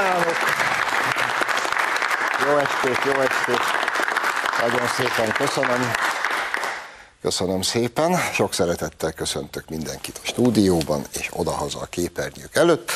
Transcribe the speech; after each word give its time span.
kívánok! 0.00 0.36
Jó 2.46 2.56
estét, 2.56 3.04
jó 3.04 3.20
estét! 3.20 3.60
Nagyon 4.60 4.86
szépen 4.86 5.32
köszönöm. 5.32 5.90
Köszönöm 7.22 7.62
szépen, 7.62 8.16
sok 8.32 8.54
szeretettel 8.54 9.12
köszöntök 9.12 9.68
mindenkit 9.68 10.20
a 10.22 10.26
stúdióban 10.26 11.04
és 11.18 11.28
odahaza 11.32 11.78
a 11.78 11.84
képernyők 11.84 12.56
előtt. 12.56 12.90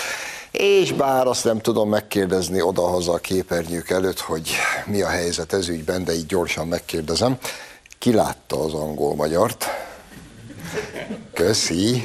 És 0.51 0.93
bár 0.93 1.27
azt 1.27 1.45
nem 1.45 1.61
tudom 1.61 1.89
megkérdezni 1.89 2.61
odahaza 2.61 3.13
a 3.13 3.19
képernyők 3.19 3.91
előtt, 3.91 4.21
hogy 4.21 4.51
mi 4.87 5.03
a 5.03 5.09
helyzet 5.09 5.53
ez 5.53 5.69
ügyben, 5.69 6.05
de 6.05 6.15
így 6.15 6.27
gyorsan 6.27 6.69
megkérdezem. 6.69 7.39
Ki 7.99 8.13
látta 8.13 8.65
az 8.65 8.75
angol-magyart? 8.75 9.67
Köszi. 11.35 12.03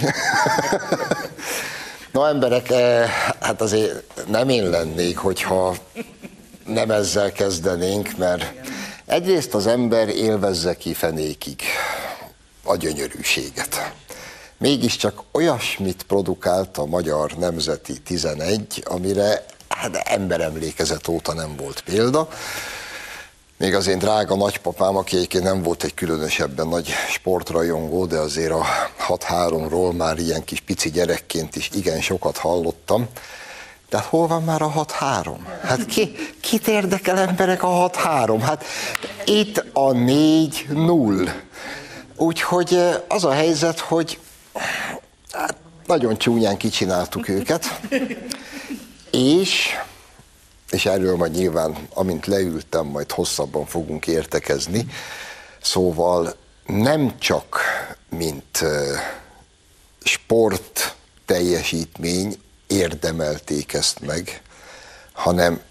No 2.12 2.26
emberek, 2.26 2.70
eh, 2.70 3.10
hát 3.40 3.62
azért 3.62 4.28
nem 4.28 4.50
én 4.50 4.70
lennék, 4.70 5.18
hogyha 5.18 5.76
nem 6.66 6.92
ezzel 6.92 7.32
kezdenénk, 7.32 8.18
mert 8.18 8.54
egyrészt 9.06 9.54
az 9.54 9.68
ember 9.68 10.10
élvezze 10.10 10.76
ki 10.76 10.94
fenékig 10.94 11.62
a 12.64 12.76
gyönyörűséget. 12.76 13.94
Mégiscsak 14.58 15.24
olyasmit 15.32 16.04
produkált 16.04 16.78
a 16.78 16.86
Magyar 16.86 17.32
Nemzeti 17.38 18.00
11, 18.00 18.84
amire 18.86 19.46
hát 19.70 19.96
emberemlékezet 19.96 21.08
óta 21.08 21.34
nem 21.34 21.56
volt 21.56 21.82
példa. 21.82 22.28
Még 23.60 23.76
az 23.76 23.88
én 23.88 23.98
drága 23.98 24.36
nagypapám, 24.36 24.96
aki 24.96 25.16
egyébként 25.16 25.44
nem 25.44 25.62
volt 25.62 25.84
egy 25.84 25.94
különösebben 25.94 26.68
nagy 26.68 26.90
sportrajongó, 27.10 28.06
de 28.06 28.18
azért 28.18 28.52
a 28.52 28.66
6-3-ról 29.08 29.96
már 29.98 30.18
ilyen 30.18 30.44
kis 30.44 30.60
pici 30.60 30.90
gyerekként 30.90 31.56
is 31.56 31.70
igen 31.74 32.02
sokat 32.02 32.38
hallottam. 32.38 33.08
De 33.90 33.98
hát 33.98 34.06
hol 34.06 34.28
van 34.28 34.44
már 34.44 34.62
a 34.62 34.86
6-3? 35.00 35.36
Hát 35.62 35.86
ki, 35.86 36.16
kit 36.42 36.68
érdekel 36.68 37.18
emberek 37.18 37.64
a 37.64 37.90
6-3? 37.90 38.40
Hát 38.42 38.64
itt 39.26 39.58
a 39.74 39.92
4-0. 39.92 41.32
Úgyhogy 42.16 42.74
eh, 42.74 42.96
az 43.08 43.24
a 43.24 43.32
helyzet, 43.32 43.80
hogy 43.80 44.20
hát 45.32 45.56
nagyon 45.86 46.18
csúnyán 46.18 46.58
kicsináltuk 46.58 47.28
őket, 47.28 47.80
és 49.12 49.70
és 50.72 50.86
erről 50.86 51.16
majd 51.16 51.32
nyilván, 51.32 51.88
amint 51.94 52.26
leültem, 52.26 52.86
majd 52.86 53.12
hosszabban 53.12 53.66
fogunk 53.66 54.08
értekezni. 54.08 54.86
Szóval 55.62 56.36
nem 56.66 57.20
csak 57.20 57.60
mint 58.10 58.64
sport 60.04 60.96
teljesítmény 61.26 62.38
érdemelték 62.68 63.74
ezt 63.74 64.00
meg, 64.00 64.42
hanem 65.14 65.62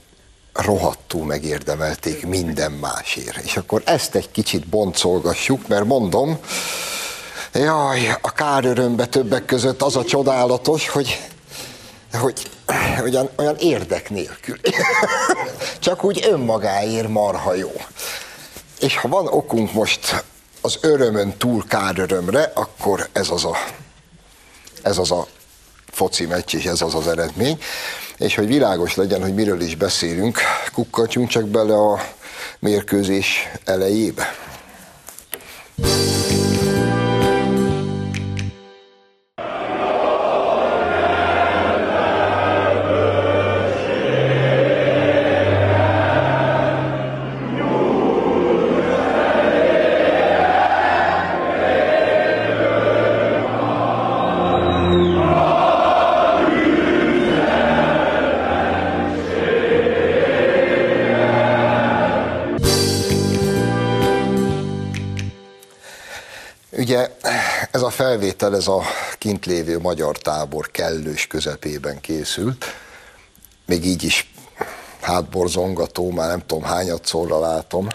rohadtul 0.52 1.24
megérdemelték 1.24 2.26
minden 2.26 2.72
másért. 2.72 3.36
És 3.36 3.56
akkor 3.56 3.82
ezt 3.84 4.14
egy 4.14 4.30
kicsit 4.30 4.68
boncolgassuk, 4.68 5.68
mert 5.68 5.84
mondom, 5.84 6.38
jaj, 7.52 8.16
a 8.20 8.32
kárörömbe 8.32 9.06
többek 9.06 9.44
között 9.44 9.82
az 9.82 9.96
a 9.96 10.04
csodálatos, 10.04 10.88
hogy, 10.88 11.28
hogy 12.20 12.50
olyan, 13.02 13.30
olyan 13.36 13.56
érdek 13.56 14.10
nélkül. 14.10 14.60
Csak 15.78 16.04
úgy 16.04 16.26
önmagáért 16.30 17.08
marha 17.08 17.54
jó. 17.54 17.72
És 18.80 18.96
ha 18.96 19.08
van 19.08 19.26
okunk 19.26 19.72
most 19.72 20.24
az 20.60 20.78
örömön 20.80 21.36
túl 21.36 21.64
kárörömre, 21.68 22.52
akkor 22.54 23.08
ez 23.12 23.30
az 23.30 23.44
a, 23.44 23.56
ez 24.82 24.98
az 24.98 25.10
a 25.10 25.26
foci 25.86 26.26
meccs, 26.26 26.54
és 26.54 26.64
ez 26.64 26.80
az 26.80 26.94
az 26.94 27.08
eredmény. 27.08 27.58
És 28.18 28.34
hogy 28.34 28.46
világos 28.46 28.94
legyen, 28.94 29.22
hogy 29.22 29.34
miről 29.34 29.60
is 29.60 29.76
beszélünk, 29.76 30.38
kukkacsunk 30.72 31.28
csak 31.28 31.48
bele 31.48 31.74
a 31.74 32.04
mérkőzés 32.58 33.48
elejébe. 33.64 34.34
Ugye 35.76 36.17
felvétel, 68.18 68.56
ez 68.56 68.68
a 68.68 68.82
kint 69.18 69.46
lévő 69.46 69.78
magyar 69.78 70.18
tábor 70.18 70.70
kellős 70.70 71.26
közepében 71.26 72.00
készült, 72.00 72.64
még 73.66 73.84
így 73.86 74.02
is 74.02 74.32
hátborzongató, 75.00 76.10
már 76.10 76.28
nem 76.28 76.46
tudom 76.46 76.64
hányadszorra 76.64 77.40
látom. 77.40 77.88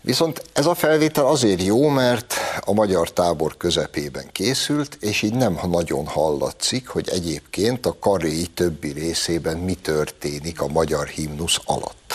Viszont 0.00 0.42
ez 0.52 0.66
a 0.66 0.74
felvétel 0.74 1.26
azért 1.26 1.62
jó, 1.62 1.88
mert 1.88 2.34
a 2.60 2.72
magyar 2.72 3.12
tábor 3.12 3.56
közepében 3.56 4.32
készült, 4.32 4.96
és 5.00 5.22
így 5.22 5.34
nem 5.34 5.60
nagyon 5.70 6.06
hallatszik, 6.06 6.88
hogy 6.88 7.08
egyébként 7.08 7.86
a 7.86 7.96
karéi 8.00 8.46
többi 8.46 8.92
részében 8.92 9.56
mi 9.56 9.74
történik 9.74 10.60
a 10.60 10.66
magyar 10.66 11.06
himnusz 11.06 11.58
alatt. 11.64 12.14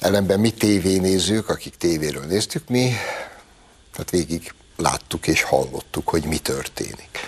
Ellenben 0.00 0.40
mi 0.40 0.50
tévénézők, 0.50 1.48
akik 1.48 1.76
tévéről 1.76 2.24
néztük, 2.24 2.68
mi 2.68 2.92
tehát 3.92 4.10
végig 4.10 4.52
láttuk 4.80 5.26
és 5.26 5.42
hallottuk, 5.42 6.08
hogy 6.08 6.24
mi 6.24 6.38
történik. 6.38 7.18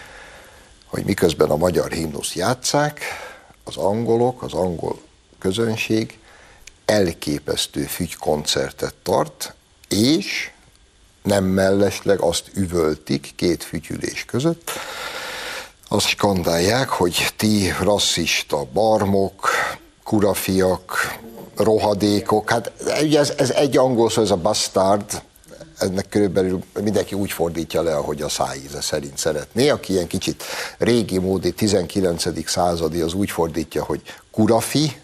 Hogy 0.87 1.05
miközben 1.05 1.51
a 1.51 1.57
magyar 1.57 1.93
himnusz 1.93 2.35
játszák, 2.35 3.01
az 3.65 3.77
angolok, 3.77 4.43
az 4.43 4.53
angol 4.53 5.01
közönség 5.39 6.19
elképesztő 6.85 7.83
fügykoncertet 7.83 8.95
tart, 9.03 9.55
és 9.89 10.51
nem 11.23 11.45
mellesleg 11.45 12.21
azt 12.21 12.51
üvöltik 12.55 13.33
két 13.37 13.63
fütyülés 13.63 14.25
között, 14.25 14.71
azt 15.89 16.07
skandálják, 16.07 16.89
hogy 16.89 17.33
ti 17.37 17.73
rasszista 17.81 18.65
barmok, 18.73 19.49
kurafiak, 20.05 21.19
rohadékok, 21.57 22.51
hát 22.51 22.73
ugye 23.03 23.19
ez, 23.19 23.33
ez 23.37 23.51
egy 23.51 23.77
angol 23.77 24.11
szó, 24.11 24.23
ez 24.23 24.31
a 24.31 24.37
bastard, 24.37 25.23
ennek 25.82 26.09
körülbelül 26.09 26.62
mindenki 26.82 27.15
úgy 27.15 27.32
fordítja 27.32 27.82
le, 27.82 27.97
ahogy 27.97 28.22
a 28.22 28.28
szájíze 28.28 28.81
szerint 28.81 29.19
szeretné. 29.19 29.69
Aki 29.69 29.93
ilyen 29.93 30.06
kicsit 30.06 30.43
régi 30.78 31.19
módi, 31.19 31.53
19. 31.53 32.48
századi, 32.48 33.00
az 33.00 33.12
úgy 33.12 33.31
fordítja, 33.31 33.84
hogy 33.84 34.03
kurafi, 34.31 35.00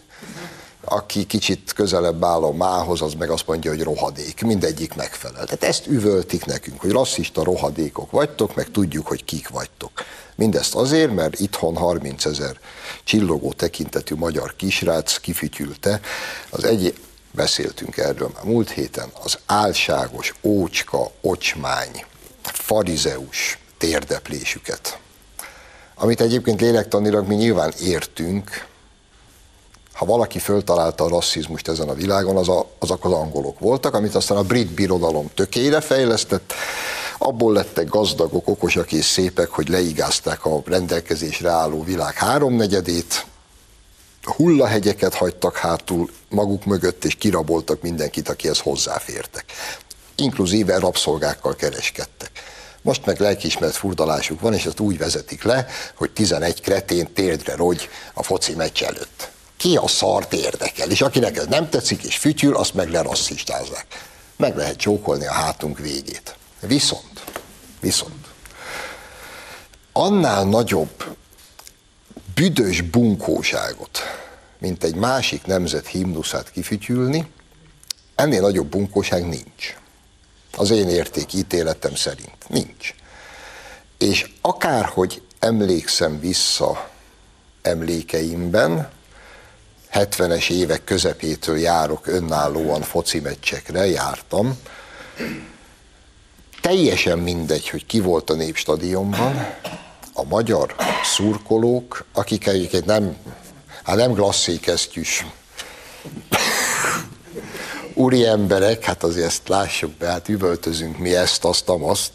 aki 0.83 1.25
kicsit 1.25 1.73
közelebb 1.73 2.23
áll 2.23 2.43
a 2.43 2.51
mához, 2.51 3.01
az 3.01 3.13
meg 3.13 3.29
azt 3.29 3.47
mondja, 3.47 3.71
hogy 3.71 3.83
rohadék. 3.83 4.41
Mindegyik 4.41 4.95
megfelel. 4.95 5.45
Tehát 5.45 5.63
ezt 5.63 5.87
üvöltik 5.87 6.45
nekünk, 6.45 6.81
hogy 6.81 6.91
rasszista 6.91 7.43
rohadékok 7.43 8.11
vagytok, 8.11 8.55
meg 8.55 8.71
tudjuk, 8.71 9.07
hogy 9.07 9.25
kik 9.25 9.49
vagytok. 9.49 9.91
Mindezt 10.35 10.75
azért, 10.75 11.13
mert 11.13 11.39
itthon 11.39 11.75
30 11.75 12.25
ezer 12.25 12.59
csillogó 13.03 13.53
tekintetű 13.53 14.15
magyar 14.15 14.55
kisrác 14.55 15.17
kifütyülte 15.17 15.99
az 16.49 16.63
egy, 16.63 16.93
beszéltünk 17.31 17.97
erről 17.97 18.31
már 18.33 18.43
múlt 18.43 18.69
héten, 18.69 19.09
az 19.23 19.37
álságos, 19.45 20.33
ócska, 20.41 21.11
ocsmány, 21.21 22.05
farizeus 22.43 23.59
térdeplésüket, 23.77 24.99
amit 25.95 26.21
egyébként 26.21 26.61
lélektanilag 26.61 27.27
mi 27.27 27.35
nyilván 27.35 27.73
értünk, 27.79 28.67
ha 29.93 30.05
valaki 30.05 30.39
föltalálta 30.39 31.03
a 31.03 31.09
rasszizmust 31.09 31.67
ezen 31.67 31.89
a 31.89 31.93
világon, 31.93 32.37
az 32.37 32.49
a, 32.49 32.69
azok 32.79 33.05
az 33.05 33.11
angolok 33.11 33.59
voltak, 33.59 33.93
amit 33.93 34.15
aztán 34.15 34.37
a 34.37 34.43
brit 34.43 34.71
birodalom 34.71 35.29
tökére 35.33 35.81
fejlesztett, 35.81 36.53
abból 37.17 37.53
lettek 37.53 37.89
gazdagok, 37.89 38.47
okosak 38.47 38.91
és 38.91 39.05
szépek, 39.05 39.49
hogy 39.49 39.69
leigázták 39.69 40.45
a 40.45 40.61
rendelkezésre 40.65 41.49
álló 41.49 41.83
világ 41.83 42.13
háromnegyedét, 42.13 43.25
hullahegyeket 44.23 45.13
hagytak 45.13 45.57
hátul 45.57 46.09
maguk 46.29 46.65
mögött, 46.65 47.05
és 47.05 47.15
kiraboltak 47.15 47.81
mindenkit, 47.81 48.29
akihez 48.29 48.59
hozzáfértek. 48.59 49.45
Inkluzíve 50.15 50.79
rabszolgákkal 50.79 51.55
kereskedtek. 51.55 52.31
Most 52.81 53.05
meg 53.05 53.19
lelkiismeret 53.19 53.75
furdalásuk 53.75 54.39
van, 54.39 54.53
és 54.53 54.65
ezt 54.65 54.79
úgy 54.79 54.97
vezetik 54.97 55.43
le, 55.43 55.67
hogy 55.95 56.11
11 56.11 56.61
kretén 56.61 57.13
térdre 57.13 57.55
rogy 57.55 57.89
a 58.13 58.23
foci 58.23 58.55
meccs 58.55 58.83
előtt. 58.83 59.29
Ki 59.57 59.75
a 59.75 59.87
szart 59.87 60.33
érdekel, 60.33 60.89
és 60.89 61.01
akinek 61.01 61.37
ez 61.37 61.45
nem 61.45 61.69
tetszik 61.69 62.03
és 62.03 62.17
fütyül, 62.17 62.55
azt 62.55 62.73
meg 62.73 62.89
lerasszistázzák. 62.89 63.85
Meg 64.35 64.55
lehet 64.55 64.75
csókolni 64.75 65.27
a 65.27 65.31
hátunk 65.31 65.79
végét. 65.79 66.35
Viszont, 66.59 67.23
viszont, 67.79 68.27
annál 69.91 70.43
nagyobb 70.43 71.03
büdös 72.33 72.81
bunkóságot 72.81 73.99
mint 74.59 74.83
egy 74.83 74.95
másik 74.95 75.45
nemzet 75.45 75.87
himnuszát 75.87 76.51
kifütyülni, 76.51 77.31
ennél 78.15 78.41
nagyobb 78.41 78.67
bunkóság 78.67 79.27
nincs. 79.27 79.75
Az 80.57 80.69
én 80.69 80.89
értékítéletem 80.89 81.95
szerint 81.95 82.49
nincs. 82.49 82.93
És 83.97 84.31
akárhogy 84.41 85.21
emlékszem 85.39 86.19
vissza 86.19 86.89
emlékeimben, 87.61 88.89
70-es 89.93 90.49
évek 90.49 90.83
közepétől 90.83 91.57
járok 91.57 92.07
önállóan 92.07 92.81
foci 92.81 93.19
meccsekre, 93.19 93.85
jártam. 93.85 94.59
Teljesen 96.61 97.19
mindegy, 97.19 97.69
hogy 97.69 97.85
ki 97.85 97.99
volt 97.99 98.29
a 98.29 98.33
Népstadionban, 98.33 99.55
a 100.13 100.23
magyar 100.23 100.75
szurkolók, 101.03 102.05
akik 102.13 102.47
egyébként 102.47 102.85
nem, 102.85 103.15
hát 103.89 103.97
nem 103.97 104.13
glasszékesztyűs 104.13 105.25
úri 107.93 108.25
emberek, 108.25 108.83
hát 108.83 109.03
azért 109.03 109.25
ezt 109.25 109.47
lássuk 109.47 109.91
be, 109.91 110.07
hát 110.07 110.29
üvöltözünk 110.29 110.97
mi 110.97 111.15
ezt, 111.15 111.45
azt, 111.45 111.69
azt, 111.69 112.11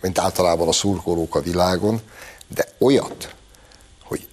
mint 0.00 0.18
általában 0.18 0.68
a 0.68 0.72
szurkolók 0.72 1.34
a 1.34 1.40
világon, 1.40 2.00
de 2.54 2.68
olyat, 2.78 3.34
hogy 4.02 4.28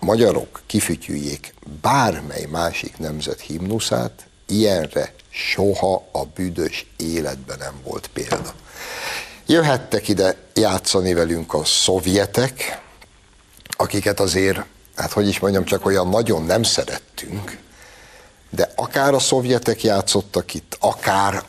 magyarok 0.00 0.62
kifütyüljék 0.66 1.54
bármely 1.80 2.44
másik 2.50 2.98
nemzet 2.98 3.40
himnuszát, 3.40 4.26
ilyenre 4.46 5.14
soha 5.30 6.08
a 6.12 6.24
büdös 6.24 6.86
életben 6.96 7.58
nem 7.58 7.74
volt 7.84 8.10
példa. 8.12 8.54
Jöhettek 9.46 10.08
ide 10.08 10.36
játszani 10.54 11.14
velünk 11.14 11.54
a 11.54 11.64
szovjetek, 11.64 12.82
akiket 13.76 14.20
azért, 14.20 14.64
hát 15.00 15.12
hogy 15.12 15.28
is 15.28 15.38
mondjam, 15.38 15.64
csak 15.64 15.86
olyan 15.86 16.08
nagyon 16.08 16.44
nem 16.44 16.62
szerettünk, 16.62 17.58
de 18.50 18.72
akár 18.76 19.14
a 19.14 19.18
szovjetek 19.18 19.82
játszottak 19.82 20.54
itt, 20.54 20.76
akár 20.80 21.44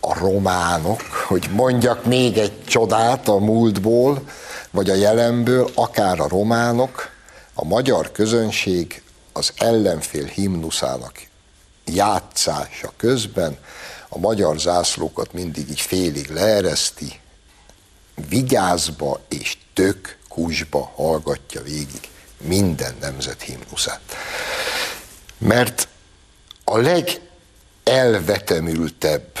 a 0.00 0.18
románok, 0.18 1.00
hogy 1.26 1.48
mondjak 1.52 2.04
még 2.04 2.38
egy 2.38 2.64
csodát 2.64 3.28
a 3.28 3.38
múltból, 3.38 4.22
vagy 4.70 4.90
a 4.90 4.94
jelenből, 4.94 5.70
akár 5.74 6.20
a 6.20 6.28
románok, 6.28 7.10
a 7.54 7.64
magyar 7.64 8.12
közönség 8.12 9.02
az 9.32 9.52
ellenfél 9.56 10.24
himnuszának 10.24 11.20
játszása 11.84 12.92
közben 12.96 13.58
a 14.08 14.18
magyar 14.18 14.58
zászlókat 14.58 15.32
mindig 15.32 15.70
így 15.70 15.80
félig 15.80 16.30
leereszti, 16.30 17.20
vigyázba 18.28 19.20
és 19.28 19.58
tök 19.74 20.18
kusba 20.28 20.92
hallgatja 20.94 21.62
végig 21.62 22.08
minden 22.40 22.94
nemzet 23.00 23.42
himnuszát. 23.42 24.00
Mert 25.38 25.88
a 26.64 26.78
legelvetemültebb, 26.78 29.38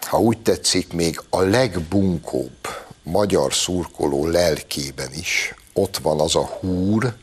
ha 0.00 0.18
úgy 0.18 0.38
tetszik, 0.38 0.92
még 0.92 1.20
a 1.30 1.40
legbunkóbb 1.40 2.68
magyar 3.02 3.54
szurkoló 3.54 4.26
lelkében 4.26 5.12
is 5.12 5.54
ott 5.72 5.96
van 5.96 6.20
az 6.20 6.36
a 6.36 6.44
húr, 6.44 7.14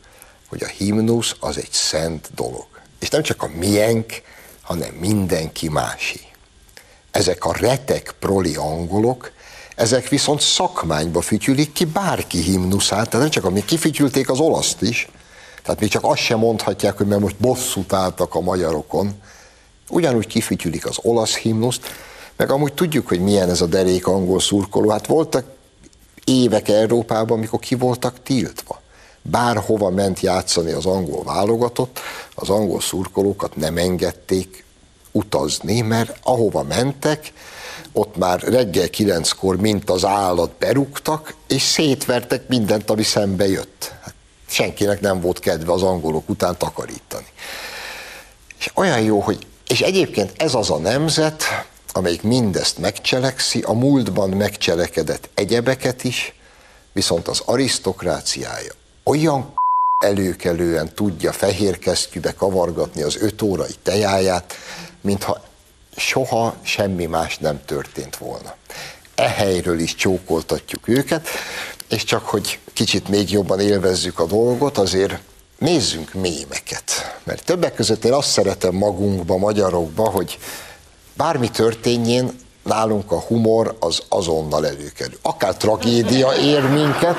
hogy 0.48 0.62
a 0.62 0.66
himnusz 0.66 1.36
az 1.40 1.56
egy 1.56 1.72
szent 1.72 2.30
dolog. 2.34 2.66
És 2.98 3.08
nem 3.08 3.22
csak 3.22 3.42
a 3.42 3.50
miénk, 3.54 4.22
hanem 4.60 4.94
mindenki 4.94 5.68
másé. 5.68 6.20
Ezek 7.10 7.44
a 7.44 7.52
retek 7.52 8.14
proli 8.18 8.54
angolok, 8.54 9.32
ezek 9.76 10.08
viszont 10.08 10.40
szakmányba 10.40 11.20
fütyülik 11.20 11.72
ki 11.72 11.84
bárki 11.84 12.38
himnuszát, 12.38 13.08
tehát 13.08 13.20
nem 13.20 13.30
csak 13.30 13.44
ami 13.44 13.64
kifütyülték 13.64 14.30
az 14.30 14.38
olaszt 14.38 14.82
is, 14.82 15.08
tehát 15.62 15.80
még 15.80 15.90
csak 15.90 16.04
azt 16.04 16.20
sem 16.20 16.38
mondhatják, 16.38 16.96
hogy 16.96 17.06
mert 17.06 17.20
most 17.20 17.36
bosszút 17.36 17.92
álltak 17.92 18.34
a 18.34 18.40
magyarokon, 18.40 19.12
ugyanúgy 19.88 20.26
kifütyülik 20.26 20.86
az 20.86 20.98
olasz 21.02 21.36
himnuszt, 21.36 21.86
meg 22.36 22.50
amúgy 22.50 22.72
tudjuk, 22.72 23.08
hogy 23.08 23.20
milyen 23.20 23.50
ez 23.50 23.60
a 23.60 23.66
derék 23.66 24.06
angol 24.06 24.40
szurkoló. 24.40 24.90
Hát 24.90 25.06
voltak 25.06 25.44
évek 26.24 26.68
Európában, 26.68 27.36
amikor 27.36 27.58
ki 27.58 27.74
voltak 27.74 28.22
tiltva. 28.22 28.80
Bárhova 29.22 29.90
ment 29.90 30.20
játszani 30.20 30.72
az 30.72 30.86
angol 30.86 31.24
válogatott, 31.24 32.00
az 32.34 32.48
angol 32.48 32.80
szurkolókat 32.80 33.56
nem 33.56 33.76
engedték 33.76 34.64
utazni, 35.12 35.80
mert 35.80 36.18
ahova 36.22 36.62
mentek, 36.62 37.32
ott 37.92 38.16
már 38.16 38.40
reggel 38.40 38.90
kilenckor, 38.90 39.56
mint 39.56 39.90
az 39.90 40.04
állat 40.04 40.50
berúgtak, 40.58 41.34
és 41.48 41.62
szétvertek 41.62 42.48
mindent, 42.48 42.90
ami 42.90 43.02
szembe 43.02 43.48
jött. 43.48 43.92
Hát 44.02 44.14
senkinek 44.48 45.00
nem 45.00 45.20
volt 45.20 45.38
kedve 45.38 45.72
az 45.72 45.82
angolok 45.82 46.28
után 46.28 46.58
takarítani. 46.58 47.26
És 48.58 48.70
olyan 48.74 49.00
jó, 49.00 49.20
hogy 49.20 49.46
és 49.66 49.80
egyébként 49.80 50.32
ez 50.36 50.54
az 50.54 50.70
a 50.70 50.78
nemzet, 50.78 51.42
amelyik 51.92 52.22
mindezt 52.22 52.78
megcselekszi, 52.78 53.62
a 53.62 53.72
múltban 53.72 54.30
megcselekedett 54.30 55.28
egyebeket 55.34 56.04
is, 56.04 56.34
viszont 56.92 57.28
az 57.28 57.42
arisztokráciája 57.44 58.72
olyan 59.04 59.54
előkelően 59.98 60.94
tudja 60.94 61.32
fehér 61.32 61.78
kavargatni 62.36 63.02
az 63.02 63.16
öt 63.20 63.42
órai 63.42 63.74
tejáját, 63.82 64.54
mintha 65.00 65.40
soha 65.96 66.54
semmi 66.62 67.06
más 67.06 67.38
nem 67.38 67.60
történt 67.64 68.16
volna. 68.16 68.54
E 69.14 69.28
helyről 69.28 69.78
is 69.78 69.94
csókoltatjuk 69.94 70.88
őket, 70.88 71.28
és 71.88 72.04
csak 72.04 72.28
hogy 72.28 72.58
kicsit 72.72 73.08
még 73.08 73.30
jobban 73.30 73.60
élvezzük 73.60 74.18
a 74.18 74.26
dolgot, 74.26 74.78
azért 74.78 75.18
nézzünk 75.58 76.12
mémeket. 76.12 77.18
Mert 77.24 77.44
többek 77.44 77.74
között 77.74 78.04
én 78.04 78.12
azt 78.12 78.30
szeretem 78.30 78.74
magunkba, 78.74 79.36
magyarokba, 79.36 80.08
hogy 80.08 80.38
bármi 81.16 81.50
történjén, 81.50 82.40
nálunk 82.62 83.12
a 83.12 83.20
humor 83.20 83.76
az 83.80 84.02
azonnal 84.08 84.66
előkerül. 84.66 85.18
Akár 85.22 85.56
tragédia 85.56 86.32
ér 86.34 86.62
minket. 86.62 87.18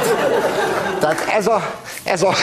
Tehát 0.99 1.29
ez 1.29 1.47
a, 1.47 1.75
ez 2.03 2.21
a, 2.21 2.33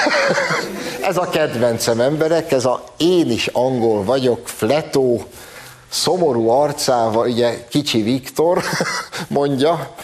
ez 1.08 1.16
a 1.16 1.28
kedvencem 1.28 2.00
emberek, 2.00 2.52
ez 2.52 2.64
a 2.64 2.84
én 2.96 3.30
is 3.30 3.46
angol 3.46 4.04
vagyok, 4.04 4.48
fletó, 4.48 5.24
szomorú 5.90 6.48
arcával, 6.48 7.28
ugye 7.28 7.66
kicsi 7.68 8.02
Viktor 8.02 8.62
mondja, 9.28 9.94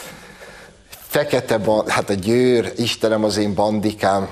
fekete, 1.06 1.60
hát 1.86 2.10
a 2.10 2.14
győr, 2.14 2.72
Istenem 2.76 3.24
az 3.24 3.36
én 3.36 3.54
bandikám, 3.54 4.28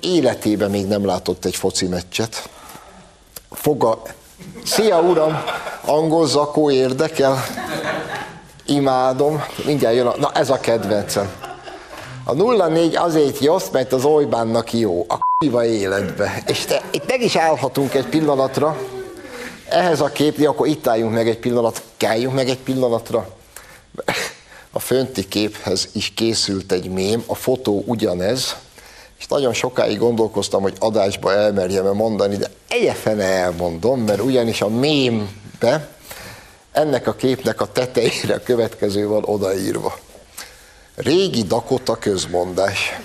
életében 0.00 0.70
még 0.70 0.86
nem 0.86 1.06
látott 1.06 1.44
egy 1.44 1.56
foci 1.56 1.86
meccset. 1.86 2.48
Foga, 3.50 4.02
szia 4.64 5.00
uram, 5.00 5.42
angol 5.84 6.26
zakó 6.26 6.70
érdekel, 6.70 7.44
imádom, 8.66 9.42
mindjárt 9.64 9.94
jön 9.94 10.06
a, 10.06 10.14
na 10.18 10.32
ez 10.32 10.50
a 10.50 10.60
kedvencem. 10.60 11.30
A 12.24 12.32
0-4 12.32 12.98
azért 12.98 13.38
jó, 13.38 13.56
mert 13.72 13.92
az 13.92 14.04
Orbánnak 14.04 14.72
jó, 14.72 15.04
a 15.08 15.16
k***va 15.16 15.64
életbe. 15.64 16.42
És 16.46 16.64
te, 16.64 16.82
itt 16.90 17.08
meg 17.08 17.20
is 17.20 17.36
állhatunk 17.36 17.94
egy 17.94 18.06
pillanatra, 18.06 18.76
ehhez 19.68 20.00
a 20.00 20.08
képni, 20.08 20.44
akkor 20.44 20.66
itt 20.66 20.86
álljunk 20.86 21.12
meg 21.12 21.28
egy 21.28 21.38
pillanat, 21.38 21.82
kelljünk 21.96 22.34
meg 22.34 22.48
egy 22.48 22.58
pillanatra. 22.58 23.28
A 24.70 24.78
fönti 24.78 25.28
képhez 25.28 25.88
is 25.92 26.12
készült 26.14 26.72
egy 26.72 26.90
mém, 26.90 27.22
a 27.26 27.34
fotó 27.34 27.82
ugyanez, 27.86 28.56
és 29.18 29.26
nagyon 29.26 29.52
sokáig 29.52 29.98
gondolkoztam, 29.98 30.62
hogy 30.62 30.76
adásba 30.78 31.32
elmerjem-e 31.32 31.92
mondani, 31.92 32.36
de 32.36 32.50
egyefene 32.68 33.24
elmondom, 33.24 34.00
mert 34.00 34.20
ugyanis 34.20 34.60
a 34.60 34.68
mémbe 34.68 35.88
ennek 36.72 37.06
a 37.06 37.14
képnek 37.14 37.60
a 37.60 37.72
tetejére 37.72 38.34
a 38.34 38.42
következő 38.42 39.06
van 39.06 39.24
odaírva. 39.24 39.98
Régi 40.94 41.42
Dakota 41.42 41.96
közmondás. 41.96 43.00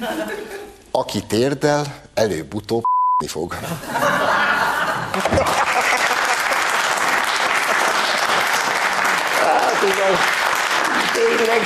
Aki 0.92 1.24
térdel, 1.24 2.02
előbb-utóbb 2.14 2.84
fog. 3.28 3.56
Igen, 9.84 10.16
tényleg 11.14 11.62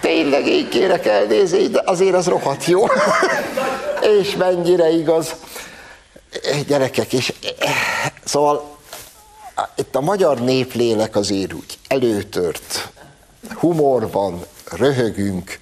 tényleg 0.00 0.46
így 0.46 0.68
kérek 0.68 1.06
elnézést, 1.06 1.70
de 1.70 1.82
azért 1.84 2.14
az 2.14 2.26
rohadt 2.26 2.64
jó. 2.64 2.84
és 4.20 4.36
mennyire 4.36 4.90
igaz. 4.90 5.34
Gyerekek, 6.66 7.12
és 7.12 7.32
szóval 8.24 8.76
itt 9.76 9.96
a 9.96 10.00
magyar 10.00 10.40
néplélek 10.40 11.16
azért 11.16 11.52
úgy 11.52 11.78
előtört. 11.88 12.88
Humor 13.54 14.10
van, 14.10 14.44
röhögünk, 14.70 15.58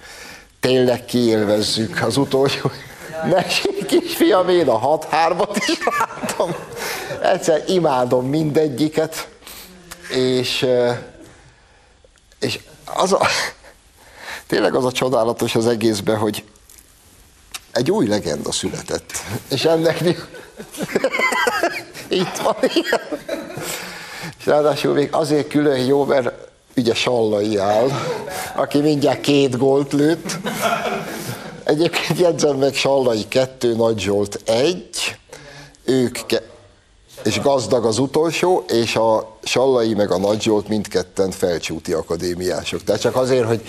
tényleg 0.59 1.05
kiélvezzük 1.05 2.03
az 2.03 2.17
utolsó. 2.17 2.71
Mesi 3.31 3.85
kisfiam, 3.87 4.49
én 4.49 4.67
a 4.67 4.77
6 4.77 5.05
3 5.09 5.39
is 5.55 5.77
láttam. 5.99 6.55
Egyszer 7.21 7.63
imádom 7.67 8.25
mindegyiket, 8.25 9.27
és, 10.09 10.65
és 12.41 12.59
az 12.85 13.13
a, 13.13 13.27
tényleg 14.47 14.75
az 14.75 14.85
a 14.85 14.91
csodálatos 14.91 15.55
az 15.55 15.67
egészben, 15.67 16.17
hogy 16.17 16.43
egy 17.71 17.91
új 17.91 18.07
legenda 18.07 18.51
született. 18.51 19.11
És 19.49 19.65
ennek 19.65 20.01
Itt 22.07 22.37
van. 22.43 22.55
És 24.39 24.45
ráadásul 24.45 24.93
még 24.93 25.09
azért 25.11 25.47
külön 25.47 25.79
jó, 25.79 26.05
mert 26.05 26.31
ugye 26.75 26.93
Sallai 26.93 27.57
áll, 27.57 27.89
aki 28.55 28.79
mindjárt 28.79 29.21
két 29.21 29.57
gólt 29.57 29.93
lőtt. 29.93 30.37
Egyébként 31.63 32.19
jegyzem 32.19 32.55
meg 32.55 32.73
Sallai 32.73 33.27
kettő, 33.27 33.75
Nagy 33.75 33.99
Zsolt 33.99 34.41
egy, 34.45 35.17
ők 35.83 36.25
ke- 36.25 36.43
és 37.23 37.39
gazdag 37.39 37.85
az 37.85 37.97
utolsó, 37.97 38.63
és 38.67 38.95
a 38.95 39.37
Sallai 39.43 39.93
meg 39.93 40.11
a 40.11 40.17
Nagy 40.17 40.41
Zsolt 40.41 40.67
mindketten 40.67 41.31
felcsúti 41.31 41.93
akadémiások. 41.93 42.83
Tehát 42.83 43.01
csak 43.01 43.15
azért, 43.15 43.45
hogy 43.45 43.61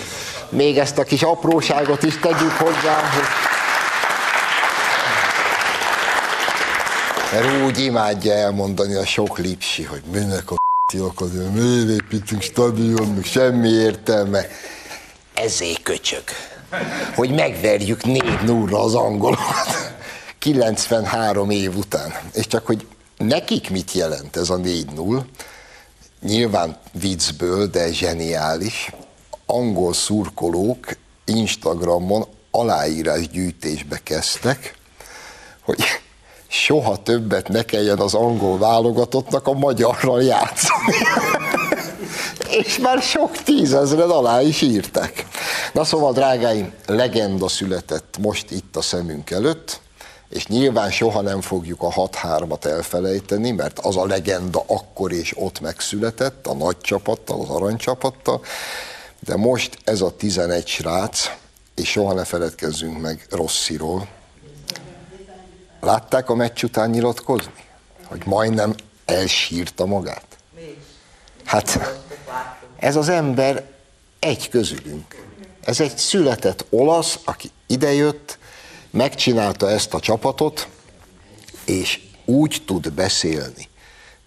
még 0.48 0.78
ezt 0.78 0.98
a 0.98 1.04
kis 1.04 1.22
apróságot 1.22 2.02
is 2.02 2.18
tegyük 2.18 2.50
hozzá, 2.50 3.10
hogy 3.10 3.24
mert 7.32 7.64
úgy 7.64 7.78
imádja 7.78 8.32
elmondani 8.32 8.94
a 8.94 9.06
sok 9.06 9.38
lipsi, 9.38 9.82
hogy 9.82 10.02
minek 10.12 10.50
a 10.50 10.56
akadémia, 11.00 11.50
miért 11.50 11.88
építünk 11.88 12.42
stadion, 12.42 13.08
meg 13.08 13.24
semmi 13.24 13.68
értelme. 13.68 14.46
Ezé 15.34 15.72
köcsög, 15.82 16.22
hogy 17.14 17.30
megverjük 17.30 18.04
4 18.04 18.22
0 18.44 18.82
az 18.82 18.94
angolokat 18.94 19.92
93 20.38 21.50
év 21.50 21.76
után. 21.76 22.12
És 22.32 22.46
csak, 22.46 22.66
hogy 22.66 22.86
nekik 23.22 23.70
mit 23.70 23.92
jelent 23.92 24.36
ez 24.36 24.50
a 24.50 24.56
4-0, 24.56 25.22
nyilván 26.22 26.76
viccből, 26.92 27.66
de 27.66 27.92
zseniális, 27.92 28.92
angol 29.46 29.92
szurkolók 29.92 30.96
Instagramon 31.24 32.26
aláírásgyűjtésbe 32.50 34.00
kezdtek, 34.02 34.74
hogy 35.60 35.82
soha 36.48 37.02
többet 37.02 37.48
ne 37.48 37.62
kelljen 37.62 37.98
az 37.98 38.14
angol 38.14 38.58
válogatottnak 38.58 39.46
a 39.46 39.52
magyarral 39.52 40.22
játszani. 40.22 40.96
És 42.64 42.78
már 42.78 43.02
sok 43.02 43.42
tízezred 43.42 44.10
alá 44.10 44.40
is 44.42 44.60
írtak. 44.60 45.12
Na 45.72 45.84
szóval, 45.84 46.12
drágáim, 46.12 46.72
legenda 46.86 47.48
született 47.48 48.16
most 48.18 48.50
itt 48.50 48.76
a 48.76 48.82
szemünk 48.82 49.30
előtt, 49.30 49.80
és 50.32 50.46
nyilván 50.46 50.90
soha 50.90 51.20
nem 51.20 51.40
fogjuk 51.40 51.82
a 51.82 51.88
6-3-at 51.88 52.64
elfelejteni, 52.64 53.50
mert 53.50 53.78
az 53.78 53.96
a 53.96 54.06
legenda 54.06 54.64
akkor 54.66 55.12
és 55.12 55.32
ott 55.36 55.60
megszületett, 55.60 56.46
a 56.46 56.54
nagy 56.54 56.80
csapattal, 56.80 57.40
az 57.40 57.48
aranycsapattal, 57.48 58.40
de 59.20 59.36
most 59.36 59.78
ez 59.84 60.00
a 60.00 60.16
11 60.16 60.66
srác, 60.66 61.30
és 61.74 61.90
soha 61.90 62.12
ne 62.12 62.24
feledkezzünk 62.24 63.00
meg 63.00 63.26
Rossziról, 63.30 64.08
Látták 65.82 66.30
a 66.30 66.34
meccs 66.34 66.62
után 66.62 66.90
nyilatkozni? 66.90 67.64
Hogy 68.04 68.22
majdnem 68.26 68.74
elsírta 69.04 69.86
magát? 69.86 70.26
Hát 71.44 71.78
ez 72.76 72.96
az 72.96 73.08
ember 73.08 73.64
egy 74.18 74.48
közülünk. 74.48 75.24
Ez 75.60 75.80
egy 75.80 75.98
született 75.98 76.64
olasz, 76.70 77.18
aki 77.24 77.50
idejött, 77.66 78.38
megcsinálta 78.92 79.70
ezt 79.70 79.94
a 79.94 80.00
csapatot, 80.00 80.68
és 81.64 82.00
úgy 82.24 82.62
tud 82.66 82.92
beszélni 82.92 83.68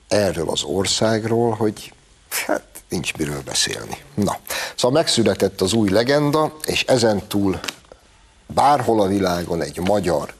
erről 0.07 0.49
az 0.49 0.63
országról, 0.63 1.51
hogy 1.53 1.93
hát 2.29 2.63
nincs 2.89 3.13
miről 3.13 3.41
beszélni. 3.41 3.97
Na, 4.13 4.37
szóval 4.75 5.01
megszületett 5.01 5.61
az 5.61 5.73
új 5.73 5.89
legenda, 5.89 6.57
és 6.65 6.83
ezen 6.83 7.27
túl 7.27 7.59
bárhol 8.47 9.01
a 9.01 9.07
világon 9.07 9.61
egy 9.61 9.79
magyar 9.79 10.33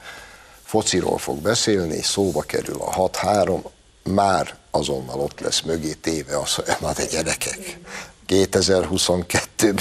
fociról 0.63 1.17
fog 1.17 1.37
beszélni, 1.37 1.95
és 1.95 2.05
szóba 2.05 2.41
kerül 2.41 2.81
a 2.81 3.09
6-3, 3.09 3.63
már 4.03 4.55
azonnal 4.71 5.19
ott 5.19 5.39
lesz 5.39 5.61
mögé 5.61 5.93
téve 5.93 6.39
az, 6.39 6.53
hogy 6.53 6.65
na 6.79 6.93
de 6.93 7.05
gyerekek, 7.05 7.79
2022-ben 8.27 9.79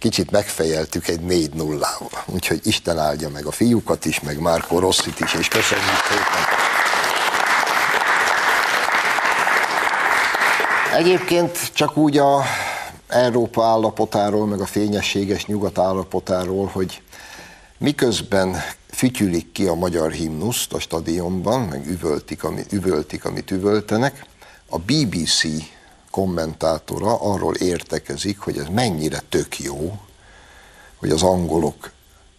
kicsit 0.00 0.30
megfejeltük 0.30 1.08
egy 1.08 1.20
4 1.20 1.52
0 1.52 1.98
Úgyhogy 2.26 2.60
Isten 2.62 2.98
áldja 2.98 3.28
meg 3.28 3.46
a 3.46 3.50
fiúkat 3.50 4.04
is, 4.04 4.20
meg 4.20 4.38
Márko 4.38 4.78
Rosszit 4.78 5.20
is, 5.20 5.34
és 5.34 5.48
köszönjük 5.48 6.00
szépen. 6.08 6.44
Egyébként 10.94 11.72
csak 11.72 11.96
úgy 11.96 12.18
a 12.18 12.42
Európa 13.08 13.64
állapotáról, 13.64 14.46
meg 14.46 14.60
a 14.60 14.66
fényességes 14.66 15.46
nyugat 15.46 15.78
állapotáról, 15.78 16.66
hogy 16.66 17.02
miközben 17.78 18.56
fütyülik 18.90 19.52
ki 19.52 19.66
a 19.66 19.74
magyar 19.74 20.10
himnuszt 20.10 20.72
a 20.72 20.80
stadionban, 20.80 21.60
meg 21.60 21.86
üvöltik, 21.86 22.44
amit, 22.44 22.72
üvöltik, 22.72 23.24
amit 23.24 23.50
üvöltenek. 23.50 24.24
A 24.68 24.78
BBC 24.78 25.44
kommentátora 26.10 27.20
arról 27.20 27.54
értekezik, 27.54 28.38
hogy 28.38 28.58
ez 28.58 28.66
mennyire 28.72 29.22
tök 29.28 29.58
jó, 29.58 29.98
hogy 30.96 31.10
az 31.10 31.22
angolok 31.22 31.90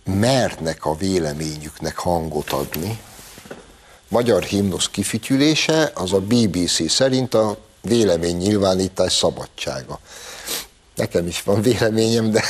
mernek 0.03 0.85
a 0.85 0.95
véleményüknek 0.95 1.97
hangot 1.97 2.49
adni. 2.49 2.99
Magyar 4.07 4.43
himnusz 4.43 4.87
kifütyülése 4.87 5.91
az 5.95 6.13
a 6.13 6.19
BBC 6.19 6.91
szerint 6.91 7.33
a 7.33 7.57
vélemény 7.81 8.37
nyilvánítás 8.37 9.13
szabadsága. 9.13 9.99
Nekem 10.95 11.27
is 11.27 11.43
van 11.43 11.61
véleményem, 11.61 12.31
de 12.31 12.43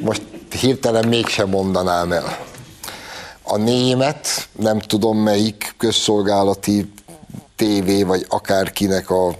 most 0.00 0.22
hirtelen 0.60 1.08
mégsem 1.08 1.48
mondanám 1.48 2.12
el 2.12 2.48
a 3.50 3.56
német, 3.56 4.48
nem 4.52 4.78
tudom 4.78 5.18
melyik 5.18 5.74
közszolgálati 5.76 6.92
tévé, 7.56 8.02
vagy 8.02 8.26
akárkinek 8.28 9.10
a, 9.10 9.34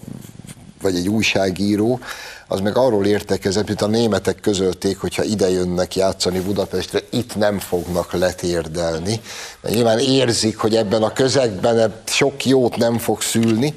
vagy 0.83 0.97
egy 0.97 1.09
újságíró, 1.09 2.01
az 2.49 2.61
meg 2.61 2.77
arról 2.77 3.07
értekezett, 3.07 3.67
mint 3.67 3.83
a 3.83 3.87
németek 3.87 4.41
közölték, 4.41 4.99
hogyha 4.99 5.25
ide 5.25 5.51
jönnek 5.51 5.97
játszani 5.97 6.41
Budapestre, 6.41 7.01
itt 7.11 7.37
nem 7.37 7.59
fognak 7.59 8.13
letérdelni. 8.13 9.21
Mert 9.61 9.75
nyilván 9.75 9.99
érzik, 9.99 10.59
hogy 10.59 10.77
ebben 10.77 11.03
a 11.03 11.13
közegben 11.13 11.95
sok 12.05 12.45
jót 12.45 12.77
nem 12.77 12.99
fog 12.99 13.23
szülni, 13.23 13.75